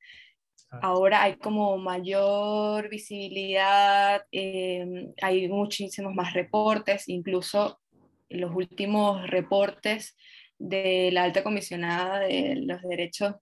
[0.70, 0.80] Ah.
[0.82, 7.80] Ahora hay como mayor visibilidad, eh, hay muchísimos más reportes, incluso
[8.28, 10.16] los últimos reportes
[10.58, 13.34] de la alta comisionada de los derechos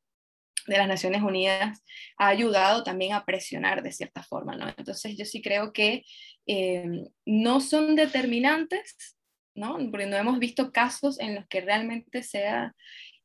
[0.67, 1.83] de las Naciones Unidas
[2.19, 4.69] ha ayudado también a presionar de cierta forma, ¿no?
[4.77, 6.05] Entonces yo sí creo que
[6.47, 9.17] eh, no son determinantes,
[9.55, 9.79] ¿no?
[9.91, 12.75] Porque no hemos visto casos en los que realmente sea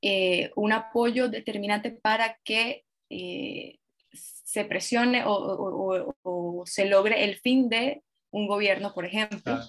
[0.02, 3.78] eh, un apoyo determinante para que eh,
[4.12, 9.60] se presione o, se logre el fin de un gobierno, por ejemplo.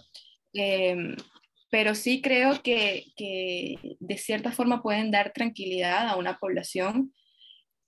[1.73, 7.15] Pero sí creo que, que, de cierta forma pueden dar tranquilidad a una población.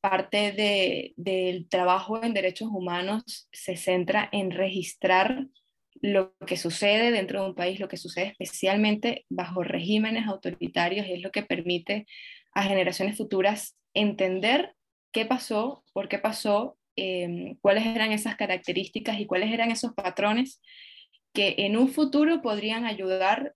[0.00, 5.48] Parte del trabajo en derechos humanos se centra en registrar
[6.00, 11.20] lo que sucede dentro de un país, lo que sucede especialmente bajo regímenes autoritarios, es
[11.20, 12.06] lo que permite
[12.54, 14.72] a generaciones futuras entender
[15.12, 20.62] qué pasó, por qué pasó, em, cuáles eran esas características y cuáles eran esos patrones
[21.34, 23.52] que en un futuro podrían ayudar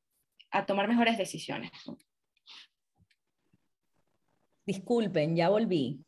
[0.51, 1.71] a tomar mejores decisiones.
[4.67, 6.05] Disculpen, ya volví.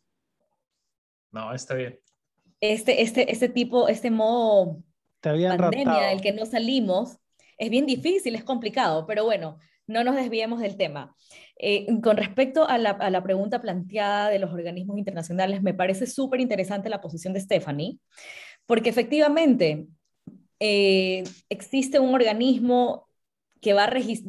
[1.32, 1.98] No, está bien.
[2.60, 4.82] Este, este, este tipo, este modo
[5.20, 7.16] pandemia del que no salimos,
[7.56, 11.14] es bien difícil, es complicado, pero bueno, no nos desviemos del tema.
[11.56, 16.06] Eh, con respecto a la, a la, pregunta planteada de los organismos internacionales, me parece
[16.06, 17.98] súper interesante la posición de Stephanie,
[18.66, 19.86] porque efectivamente
[20.58, 23.08] eh, existe un organismo
[23.60, 23.84] que va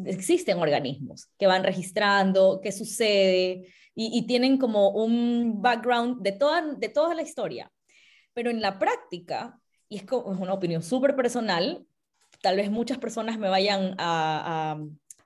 [0.05, 6.89] existen organismos que van registrando qué sucede, y, tienen como un background de toda, de
[6.89, 7.71] toda la historia.
[8.34, 9.59] Pero en la práctica,
[9.89, 11.86] y es, como, una opinión súper personal,
[12.41, 14.79] tal vez muchas personas me vayan a,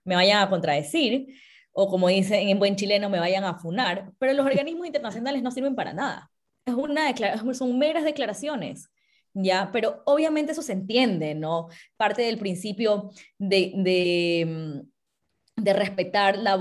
[0.04, 1.28] me vayan a contradecir,
[1.72, 5.52] o como dicen en buen chileno, me vayan a funar, pero los organismos internacionales no
[5.52, 6.32] sirven para nada.
[6.66, 7.14] Es una
[7.54, 8.90] son meras declaraciones.
[9.36, 9.70] ¿Ya?
[9.72, 11.68] Pero obviamente eso se entiende, ¿no?
[11.98, 16.58] Parte del principio de, de, mm, de respetar la,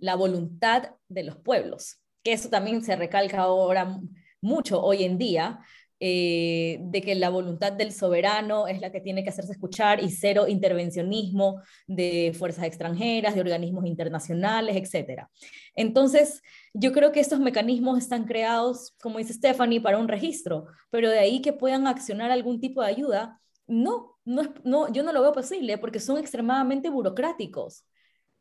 [0.00, 1.98] la, voluntad de los pueblos.
[2.22, 3.98] que eso también se recalca ahora
[4.40, 5.60] mucho hoy en día,
[6.04, 10.10] eh, de que la voluntad del soberano es la que tiene que hacerse escuchar y
[10.10, 15.28] cero intervencionismo de fuerzas extranjeras, de organismos internacionales, etc.
[15.76, 16.42] Entonces,
[16.74, 21.20] yo creo que estos mecanismos están creados, como dice Stephanie, para un registro, pero de
[21.20, 23.38] ahí que puedan accionar algún tipo de ayuda,
[23.68, 27.84] no, no, no yo no lo veo posible porque son extremadamente burocráticos.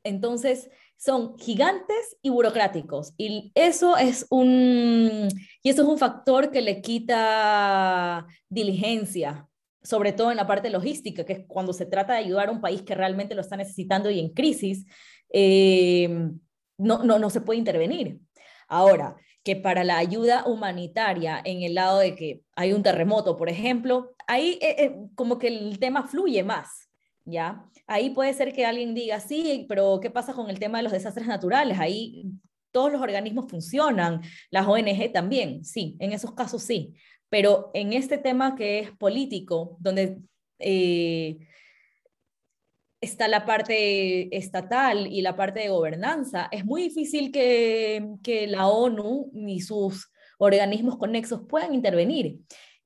[0.03, 0.67] Entonces,
[1.01, 3.13] son gigantes y burocráticos.
[3.17, 5.29] Y eso es un,
[5.63, 9.47] y eso es un factor que le quita diligencia,
[9.81, 12.61] sobre todo en la parte logística, que es cuando se trata de ayudar a un
[12.61, 14.85] país que realmente lo está necesitando y en crisis,
[15.33, 16.07] eh,
[16.77, 18.19] no, no, no se puede intervenir.
[18.67, 23.49] Ahora, que para la ayuda humanitaria en el lado de que hay un terremoto, por
[23.49, 26.90] ejemplo, ahí eh, eh, como que el tema fluye más.
[27.87, 30.91] Ahí puede ser que alguien diga, sí, pero ¿qué pasa con el tema de los
[30.91, 31.79] desastres naturales?
[31.79, 32.25] Ahí
[32.71, 36.93] todos los organismos funcionan, las ONG también, sí, en esos casos sí,
[37.29, 40.19] pero en este tema que es político, donde
[40.59, 41.39] eh,
[43.01, 48.67] está la parte estatal y la parte de gobernanza, es muy difícil que, que la
[48.67, 52.39] ONU ni sus organismos conexos puedan intervenir.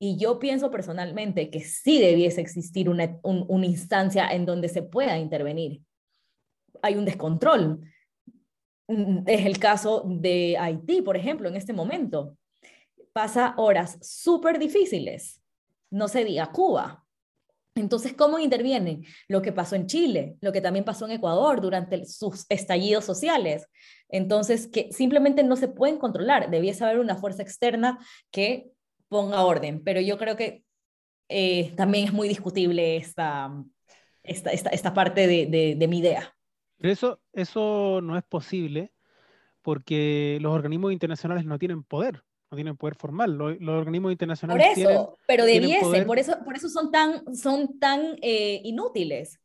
[0.05, 5.17] Y yo pienso personalmente que sí debiese existir una, una instancia en donde se pueda
[5.17, 5.81] intervenir.
[6.83, 7.81] Hay un descontrol.
[8.87, 12.37] Mm, es el caso de Haití, por ejemplo, en este momento.
[13.13, 15.41] Pasa horas súper difíciles.
[15.89, 17.03] No se diga Cuba.
[17.73, 19.05] Entonces, ¿cómo intervienen?
[19.27, 23.67] Lo que pasó en Chile, lo que también pasó en Ecuador durante sus estallidos sociales.
[24.07, 26.51] Entonces, que simplemente no se pueden controlar.
[26.51, 27.97] Debiese haber una fuerza externa
[28.29, 28.74] que
[29.07, 30.63] ponga orden, pero yo creo que
[31.29, 33.51] eh, también es muy discutible esta,
[34.23, 36.35] esta, esta, esta parte de, de, mi idea.
[36.77, 38.91] Pero eso, eso no es posible
[39.61, 43.35] porque los organismos internacionales no tienen poder, no tienen poder formal.
[43.37, 44.67] Los, organismos internacionales.
[44.67, 49.39] Por eso, pero debiesen, por eso, por eso son tan, son tan eh, inútiles.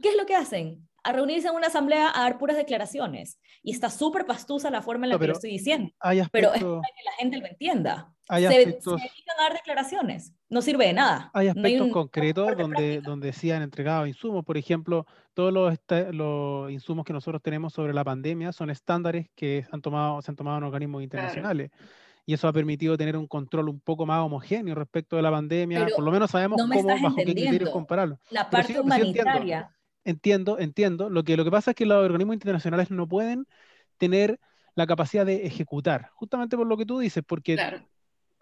[0.00, 0.88] ¿Qué es lo que hacen?
[1.06, 3.38] A reunirse en una asamblea a dar puras declaraciones.
[3.62, 5.92] Y está súper pastusa la forma en la que lo estoy diciendo.
[6.32, 8.12] pero es para que la gente lo entienda.
[8.28, 10.32] Hay se, aspectos, se a dar declaraciones.
[10.48, 11.30] No sirve de nada.
[11.32, 14.44] Hay aspectos concretos donde, donde sí han entregado insumos.
[14.44, 15.78] Por ejemplo, todos los,
[16.12, 20.36] los, insumos que nosotros tenemos sobre la pandemia son estándares que han tomado, se han
[20.36, 21.70] tomado en organismos internacionales.
[22.24, 25.86] y eso ha permitido tener un control un poco más homogéneo respecto de la pandemia.
[25.94, 28.18] Por lo menos sabemos cómo, bajo qué criterios compararlo.
[28.30, 29.70] La parte humanitaria
[30.06, 31.10] entiendo, entiendo.
[31.10, 33.46] Lo que, lo que pasa es que los organismos internacionales no pueden
[33.98, 34.40] tener
[34.74, 37.58] la capacidad de ejecutar, justamente por lo que tú dices, porque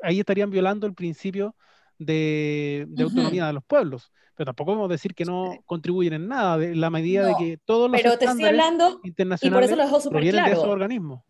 [0.03, 1.57] ahí estarían violando el principio
[1.99, 4.13] de, autonomía de los pueblos.
[4.37, 7.89] Pero tampoco podemos decir que no contribuyen en nada, de la medida de que todos
[7.89, 10.49] los pero te estoy hablando, internacionales y por eso lo dejo super claro.
[10.49, 11.23] de esos organismos.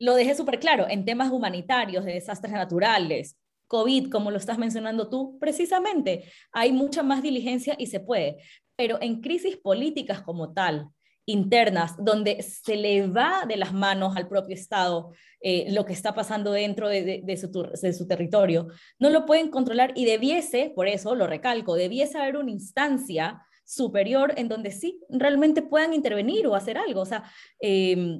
[0.00, 3.36] Lo dejé súper claro, en temas humanitarios, de desastres naturales,
[3.72, 8.36] COVID, como lo estás mencionando tú, precisamente hay mucha más diligencia y se puede
[8.76, 10.88] pero en crisis políticas como tal,
[11.24, 16.14] internas, donde se le va de las manos al propio Estado eh, lo que está
[16.14, 18.68] pasando dentro de, su, territorio,
[18.98, 24.34] no lo pueden controlar y debiese, por eso lo recalco, debiese haber una instancia superior
[24.36, 27.02] en donde sí realmente puedan intervenir o hacer algo.
[27.02, 27.22] O sea,
[27.60, 28.18] eh,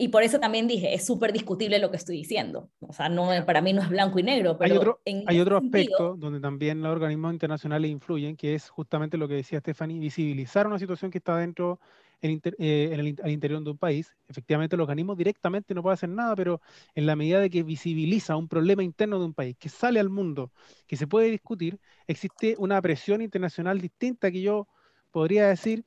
[0.00, 2.70] y por eso también dije, es súper discutible lo que estoy diciendo.
[2.78, 4.56] O sea, no, para mí no es blanco y negro.
[4.56, 9.18] Pero hay otro, hay otro aspecto donde también los organismos internacionales influyen, que es justamente
[9.18, 11.80] lo que decía Stephanie, visibilizar una situación que está dentro
[12.22, 14.14] en, eh, en el, al interior de un país.
[14.28, 16.60] Efectivamente, el organismo directamente no puede hacer nada, pero
[16.94, 20.10] en la medida de que visibiliza un problema interno de un país, que sale al
[20.10, 20.52] mundo,
[20.86, 24.68] que se puede discutir, existe una presión internacional distinta que yo
[25.10, 25.84] podría decir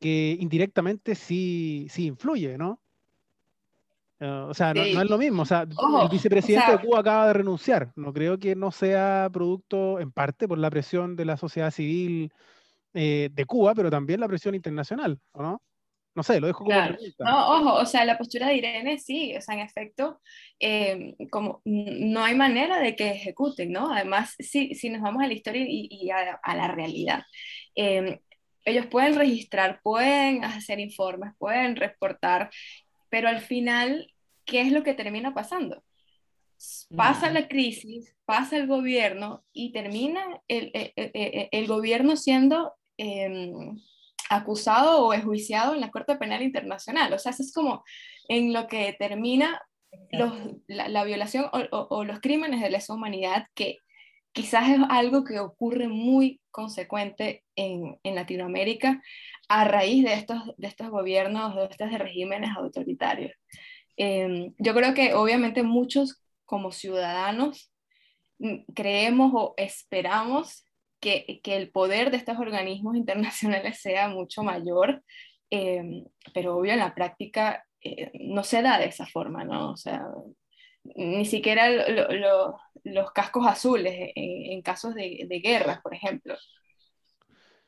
[0.00, 2.80] que indirectamente sí, sí influye, ¿no?
[4.20, 5.42] O sea, no, es lo mismo.
[5.42, 7.92] O sea, el vicepresidente de Cuba acaba de renunciar.
[7.96, 12.32] No creo que no sea producto, en parte, por la presión de la sociedad civil
[12.94, 15.62] eh, de Cuba, pero también la presión internacional, ¿no?
[16.14, 17.24] No sé, lo dejo como pregunta.
[17.24, 20.22] No, ojo, o sea, la postura de Irene sí, o sea, en efecto,
[20.58, 23.92] em, como no hay manera de que ejecuten, ¿no?
[23.92, 27.24] Además, sí, si nos vamos a la historia y, a, la realidad,
[27.74, 28.18] em,
[28.64, 32.48] ellos pueden registrar, pueden hacer informes, pueden reportar
[33.16, 34.12] pero al final,
[34.44, 35.82] ¿qué es lo que termina pasando?
[36.94, 42.14] Pasa la crisis, pasa el gobierno y termina el, el, e, e, e, el, gobierno
[42.18, 43.80] siendo em,
[44.28, 47.10] acusado o enjuiciado en la Corte Penal Internacional.
[47.14, 47.84] O sea, eso es como
[48.28, 49.62] en lo que termina
[50.10, 50.34] los,
[50.66, 53.78] la, la, violación o, o, o, los crímenes de lesa humanidad, que
[54.32, 59.02] quizás es algo que ocurre muy consecuente en, en Latinoamérica
[59.46, 63.32] a raíz de estos, de estos gobiernos, de estos regímenes autoritarios.
[63.98, 67.70] Em, yo creo que obviamente muchos como ciudadanos
[68.38, 70.64] mm, creemos o esperamos
[70.98, 75.02] que, que, el poder de estos organismos internacionales sea mucho mayor,
[75.50, 79.72] em, pero obvio en la práctica eh, no se da de esa forma, ¿no?
[79.72, 80.02] O sea,
[80.94, 81.68] ni siquiera
[82.84, 86.36] los cascos azules en, casos de, de guerras, por ejemplo.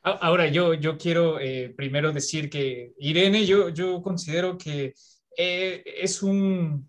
[0.03, 4.95] Ahora, yo, yo quiero eh, primero decir que Irene, yo, yo considero que
[5.37, 6.89] eh, es un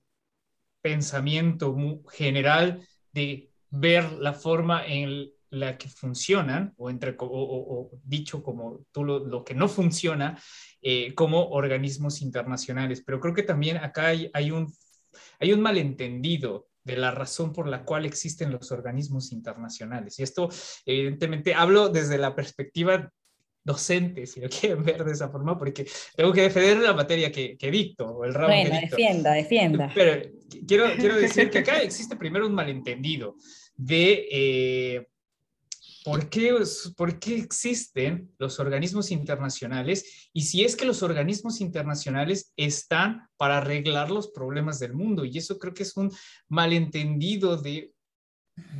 [0.82, 1.76] pensamiento
[2.12, 9.04] general de ver la forma en la que funcionan, o, entre, o, dicho como tú
[9.04, 10.40] lo, que no funciona,
[10.82, 13.04] eh, como organismos internacionales.
[13.06, 14.72] Pero creo que también acá hay, hay, un,
[15.40, 20.20] hay un malentendido de la razón por la cual existen los organismos internacionales.
[20.20, 20.50] Y esto,
[20.86, 23.12] evidentemente, hablo desde la perspectiva
[23.64, 27.58] docente, si lo quieren ver de esa forma, porque tengo que defender la materia que,
[27.58, 29.92] que dicto, o el ramo bueno, defienda, defienda.
[29.94, 30.30] Pero
[30.68, 33.36] quiero, quiero decir que acá existe primero un malentendido
[33.76, 35.08] de eh,
[36.10, 36.56] ¿por, qué,
[36.98, 43.60] por qué existen los organismos internacionales y si es que los organismos internacionales están para
[43.60, 45.24] arreglar los problemas del mundo.
[45.24, 46.12] Y eso creo que es un
[46.48, 47.94] malentendido de,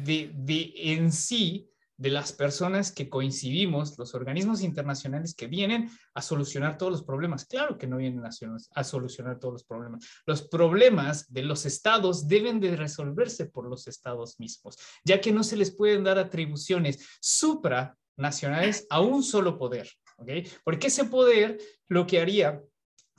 [0.04, 1.69] de, de en sí
[2.00, 7.46] de las personas que coincidimos, los organismos internacionales que vienen a solucionar todos los problemas.
[7.46, 10.08] Claro que no vienen a, solucionar todos los problemas.
[10.26, 15.44] Los problemas de los estados deben de resolverse por los estados mismos, ya que no
[15.44, 19.90] se les pueden dar atribuciones supranacionales a un solo poder.
[20.18, 20.48] ¿okay?
[20.64, 22.64] Porque ese poder lo que haría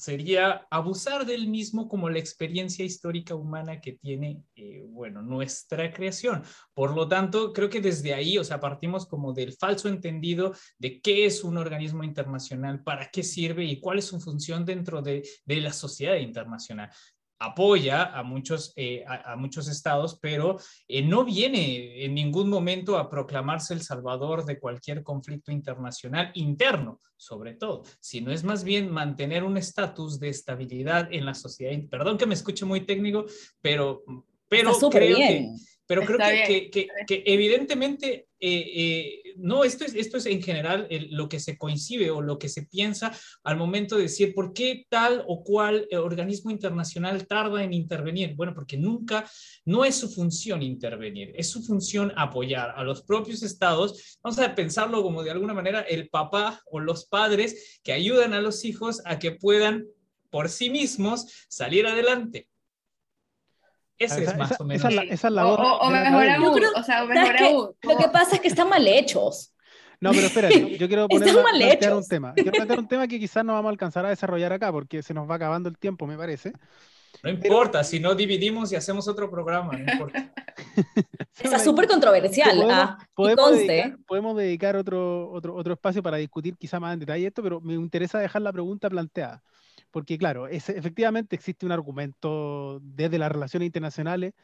[0.01, 6.43] sería abusar del mismo como la experiencia histórica humana que tiene, eh, bueno, nuestra creación.
[6.73, 11.01] Por lo tanto, creo que desde ahí, o sea, partimos como del falso entendido de
[11.01, 15.23] qué es un organismo internacional, para qué sirve y cuál es su función dentro de,
[15.45, 16.91] de la sociedad internacional
[17.41, 23.09] apoya a muchos, eh, a, muchos estados, pero eh, no viene en ningún momento a
[23.09, 29.43] proclamarse el salvador de cualquier conflicto internacional interno, sobre todo, sino es más bien mantener
[29.43, 31.72] un estatus de estabilidad en la sociedad.
[31.91, 33.24] Perdón que me escuche muy técnico,
[33.62, 34.05] pero,
[34.47, 35.49] pero creo que
[35.91, 40.86] pero creo que, que, que, evidentemente, eh, eh, no, esto es, esto es en general
[41.11, 43.11] lo que se coincide o lo que se piensa
[43.43, 48.36] al momento de decir por qué tal o cual organismo internacional tarda en intervenir.
[48.36, 49.28] Bueno, porque nunca,
[49.64, 54.20] no es su función intervenir, es su función apoyar a los propios estados.
[54.22, 58.41] Vamos a pensarlo como de alguna manera el papá o los padres que ayudan a
[58.41, 59.88] los hijos a que puedan
[60.30, 62.47] por sí mismos salir adelante.
[64.01, 64.83] Ese es más o menos.
[64.85, 67.71] Esa, es la, O, mejor aún, o sea, mejor aún.
[67.83, 69.53] Lo que pasa es que están mal hechos.
[70.01, 72.33] No, pero espérate, yo quiero poner, plantear un tema.
[72.33, 75.13] Quiero plantear un tema que quizás no vamos a alcanzar a desarrollar acá porque se
[75.13, 76.53] nos va acabando el tiempo, me parece.
[77.23, 80.33] No importa, si no dividimos y hacemos otro programa, no importa.
[81.39, 82.57] Está súper controversial.
[82.57, 87.01] Podemos, ah, podemos, dedicar, podemos, dedicar, otro, otro, otro espacio para discutir quizá más en
[87.01, 89.43] detalle esto, pero me interesa dejar la pregunta planteada
[89.91, 94.34] porque claro, es, efectivamente existe un argumento desde las relaciones internacionales,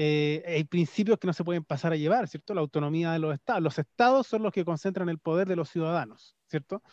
[0.00, 2.54] eh, hay principios que no se pueden pasar a llevar, ¿cierto?
[2.54, 3.60] La autonomía de los estados.
[3.60, 6.84] Los estados son los que concentran el poder de los ciudadanos, ¿cierto?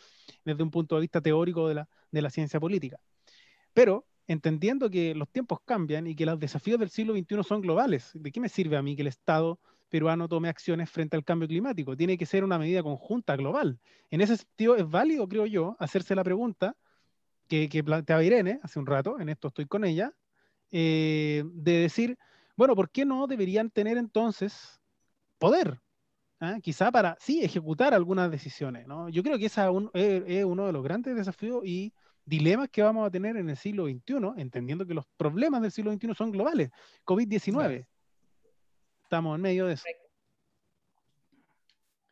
[0.44, 2.98] Desde un punto de vista teórico de la, de la ciencia política.
[3.72, 8.10] Pero entendiendo que los tiempos cambian y que los desafíos del siglo XXI son globales,
[8.14, 11.46] ¿de qué me sirve a mí que el Estado peruano tome acciones frente al cambio
[11.46, 11.96] climático?
[11.96, 13.78] Tiene que ser una medida conjunta global.
[14.10, 16.76] En ese sentido, es válido, creo yo, hacerse la pregunta
[17.46, 20.12] que, planteaba Irene hace un rato, en esto estoy con ella,
[20.70, 22.18] eh, de decir,
[22.56, 24.80] bueno, ¿por qué no deberían tener entonces
[25.38, 25.80] poder?
[26.40, 26.58] ¿Ah?
[26.62, 28.86] Quizá para, sí, ejecutar algunas decisiones.
[28.86, 29.08] ¿no?
[29.08, 31.92] Yo creo que ese es, uno de los grandes desafíos y
[32.24, 35.92] dilemas que vamos a tener en el siglo XXI, entendiendo que los problemas del siglo
[35.92, 36.70] XXI son globales.
[37.04, 37.86] COVID-19.
[39.02, 39.84] Estamos en medio de eso.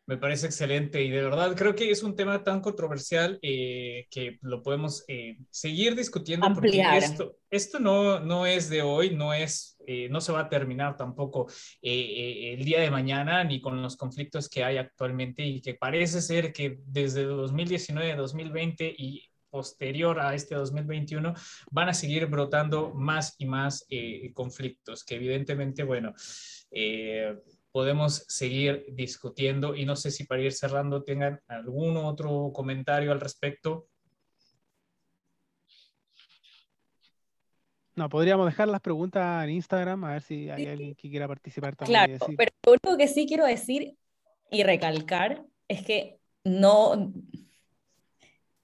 [0.06, 4.38] Me parece excelente y de verdad creo que es un tema tan controversial eh, que
[4.42, 9.78] lo podemos eh, seguir discutiendo porque esto, esto no, no es de hoy, no es,
[9.86, 11.46] eh, no se va a terminar tampoco
[11.80, 16.52] el día de mañana ni con los conflictos que hay actualmente y que parece ser
[16.52, 21.32] que desde 2019, 2020 y posterior a este 2021
[21.70, 23.86] van a seguir brotando más y más
[24.34, 26.12] conflictos que evidentemente, bueno,
[27.74, 33.20] podemos seguir discutiendo y no sé si para ir cerrando tengan algún otro comentario al
[33.20, 33.88] respecto.
[37.96, 41.74] No, podríamos dejar las preguntas en Instagram a ver si hay alguien que quiera participar
[41.74, 42.16] también.
[42.16, 43.96] Claro, pero lo único que sí quiero decir
[44.52, 47.12] y recalcar es que no,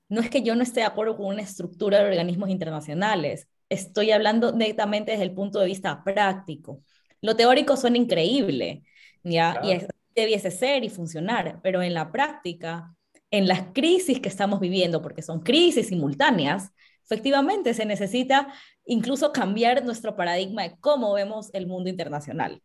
[0.08, 3.48] no es que yo no esté de acuerdo con una estructura de organismos internacionales.
[3.68, 6.84] estoy hablando netamente desde el punto de vista práctico.
[7.22, 8.84] Lo teórico suena increíble,
[9.22, 9.60] ¿ya?
[9.62, 12.94] Y debiese ser y funcionar, pero en la práctica,
[13.30, 16.72] en las crisis que estamos viviendo, porque son crisis simultáneas,
[17.04, 18.52] efectivamente se necesita
[18.84, 22.60] incluso cambiar nuestro paradigma de cómo vemos el mundo internacional.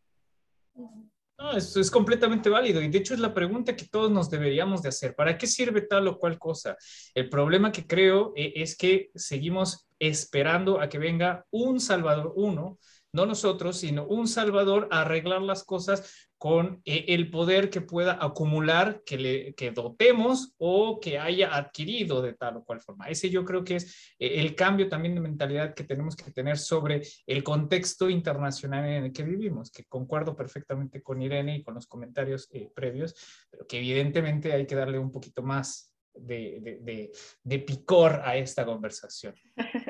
[1.37, 4.81] No, eso es completamente válido y de hecho es la pregunta que todos nos deberíamos
[4.81, 5.15] de hacer.
[5.15, 6.77] ¿Para qué sirve tal o cual cosa?
[7.13, 12.79] El problema que creo eh, es que seguimos esperando a que venga un Salvador uno
[13.15, 18.19] no nosotros, sino un Salvador a arreglar las cosas con eh, el poder que pueda
[18.21, 23.07] acumular, que, le, que dotemos o que haya adquirido de tal o cual forma.
[23.07, 26.57] Ese yo creo que es eh, el cambio también de mentalidad que tenemos que tener
[26.57, 31.73] sobre el contexto internacional en el que vivimos, que concuerdo perfectamente con Irene y con
[31.73, 33.15] los comentarios eh, previos,
[33.49, 37.11] pero que evidentemente hay que darle un poquito más de, de, de,
[37.43, 39.35] de picor a esta conversación.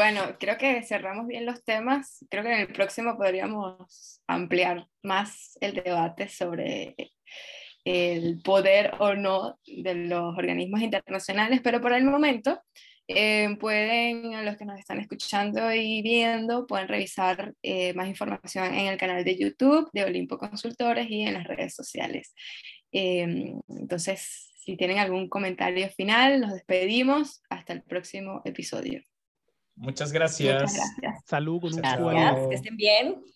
[0.00, 2.24] Bueno, creo que cerramos bien los temas.
[2.30, 6.96] Creo que en el próximo podríamos ampliar más el debate sobre
[7.84, 12.62] el poder o no de los organismos internacionales, pero por el momento
[13.08, 18.86] eh, pueden, los que nos están escuchando y viendo, pueden revisar eh, más información en
[18.86, 22.34] el canal de YouTube de Olimpo Consultores y en las redes sociales.
[22.90, 27.42] Eh, entonces, si tienen algún comentario final, nos despedimos.
[27.50, 29.02] Hasta el próximo episodio.
[29.80, 30.62] Muchas gracias.
[30.62, 31.24] Muchas gracias.
[31.24, 33.24] Salud con un Gracias, que estén bien.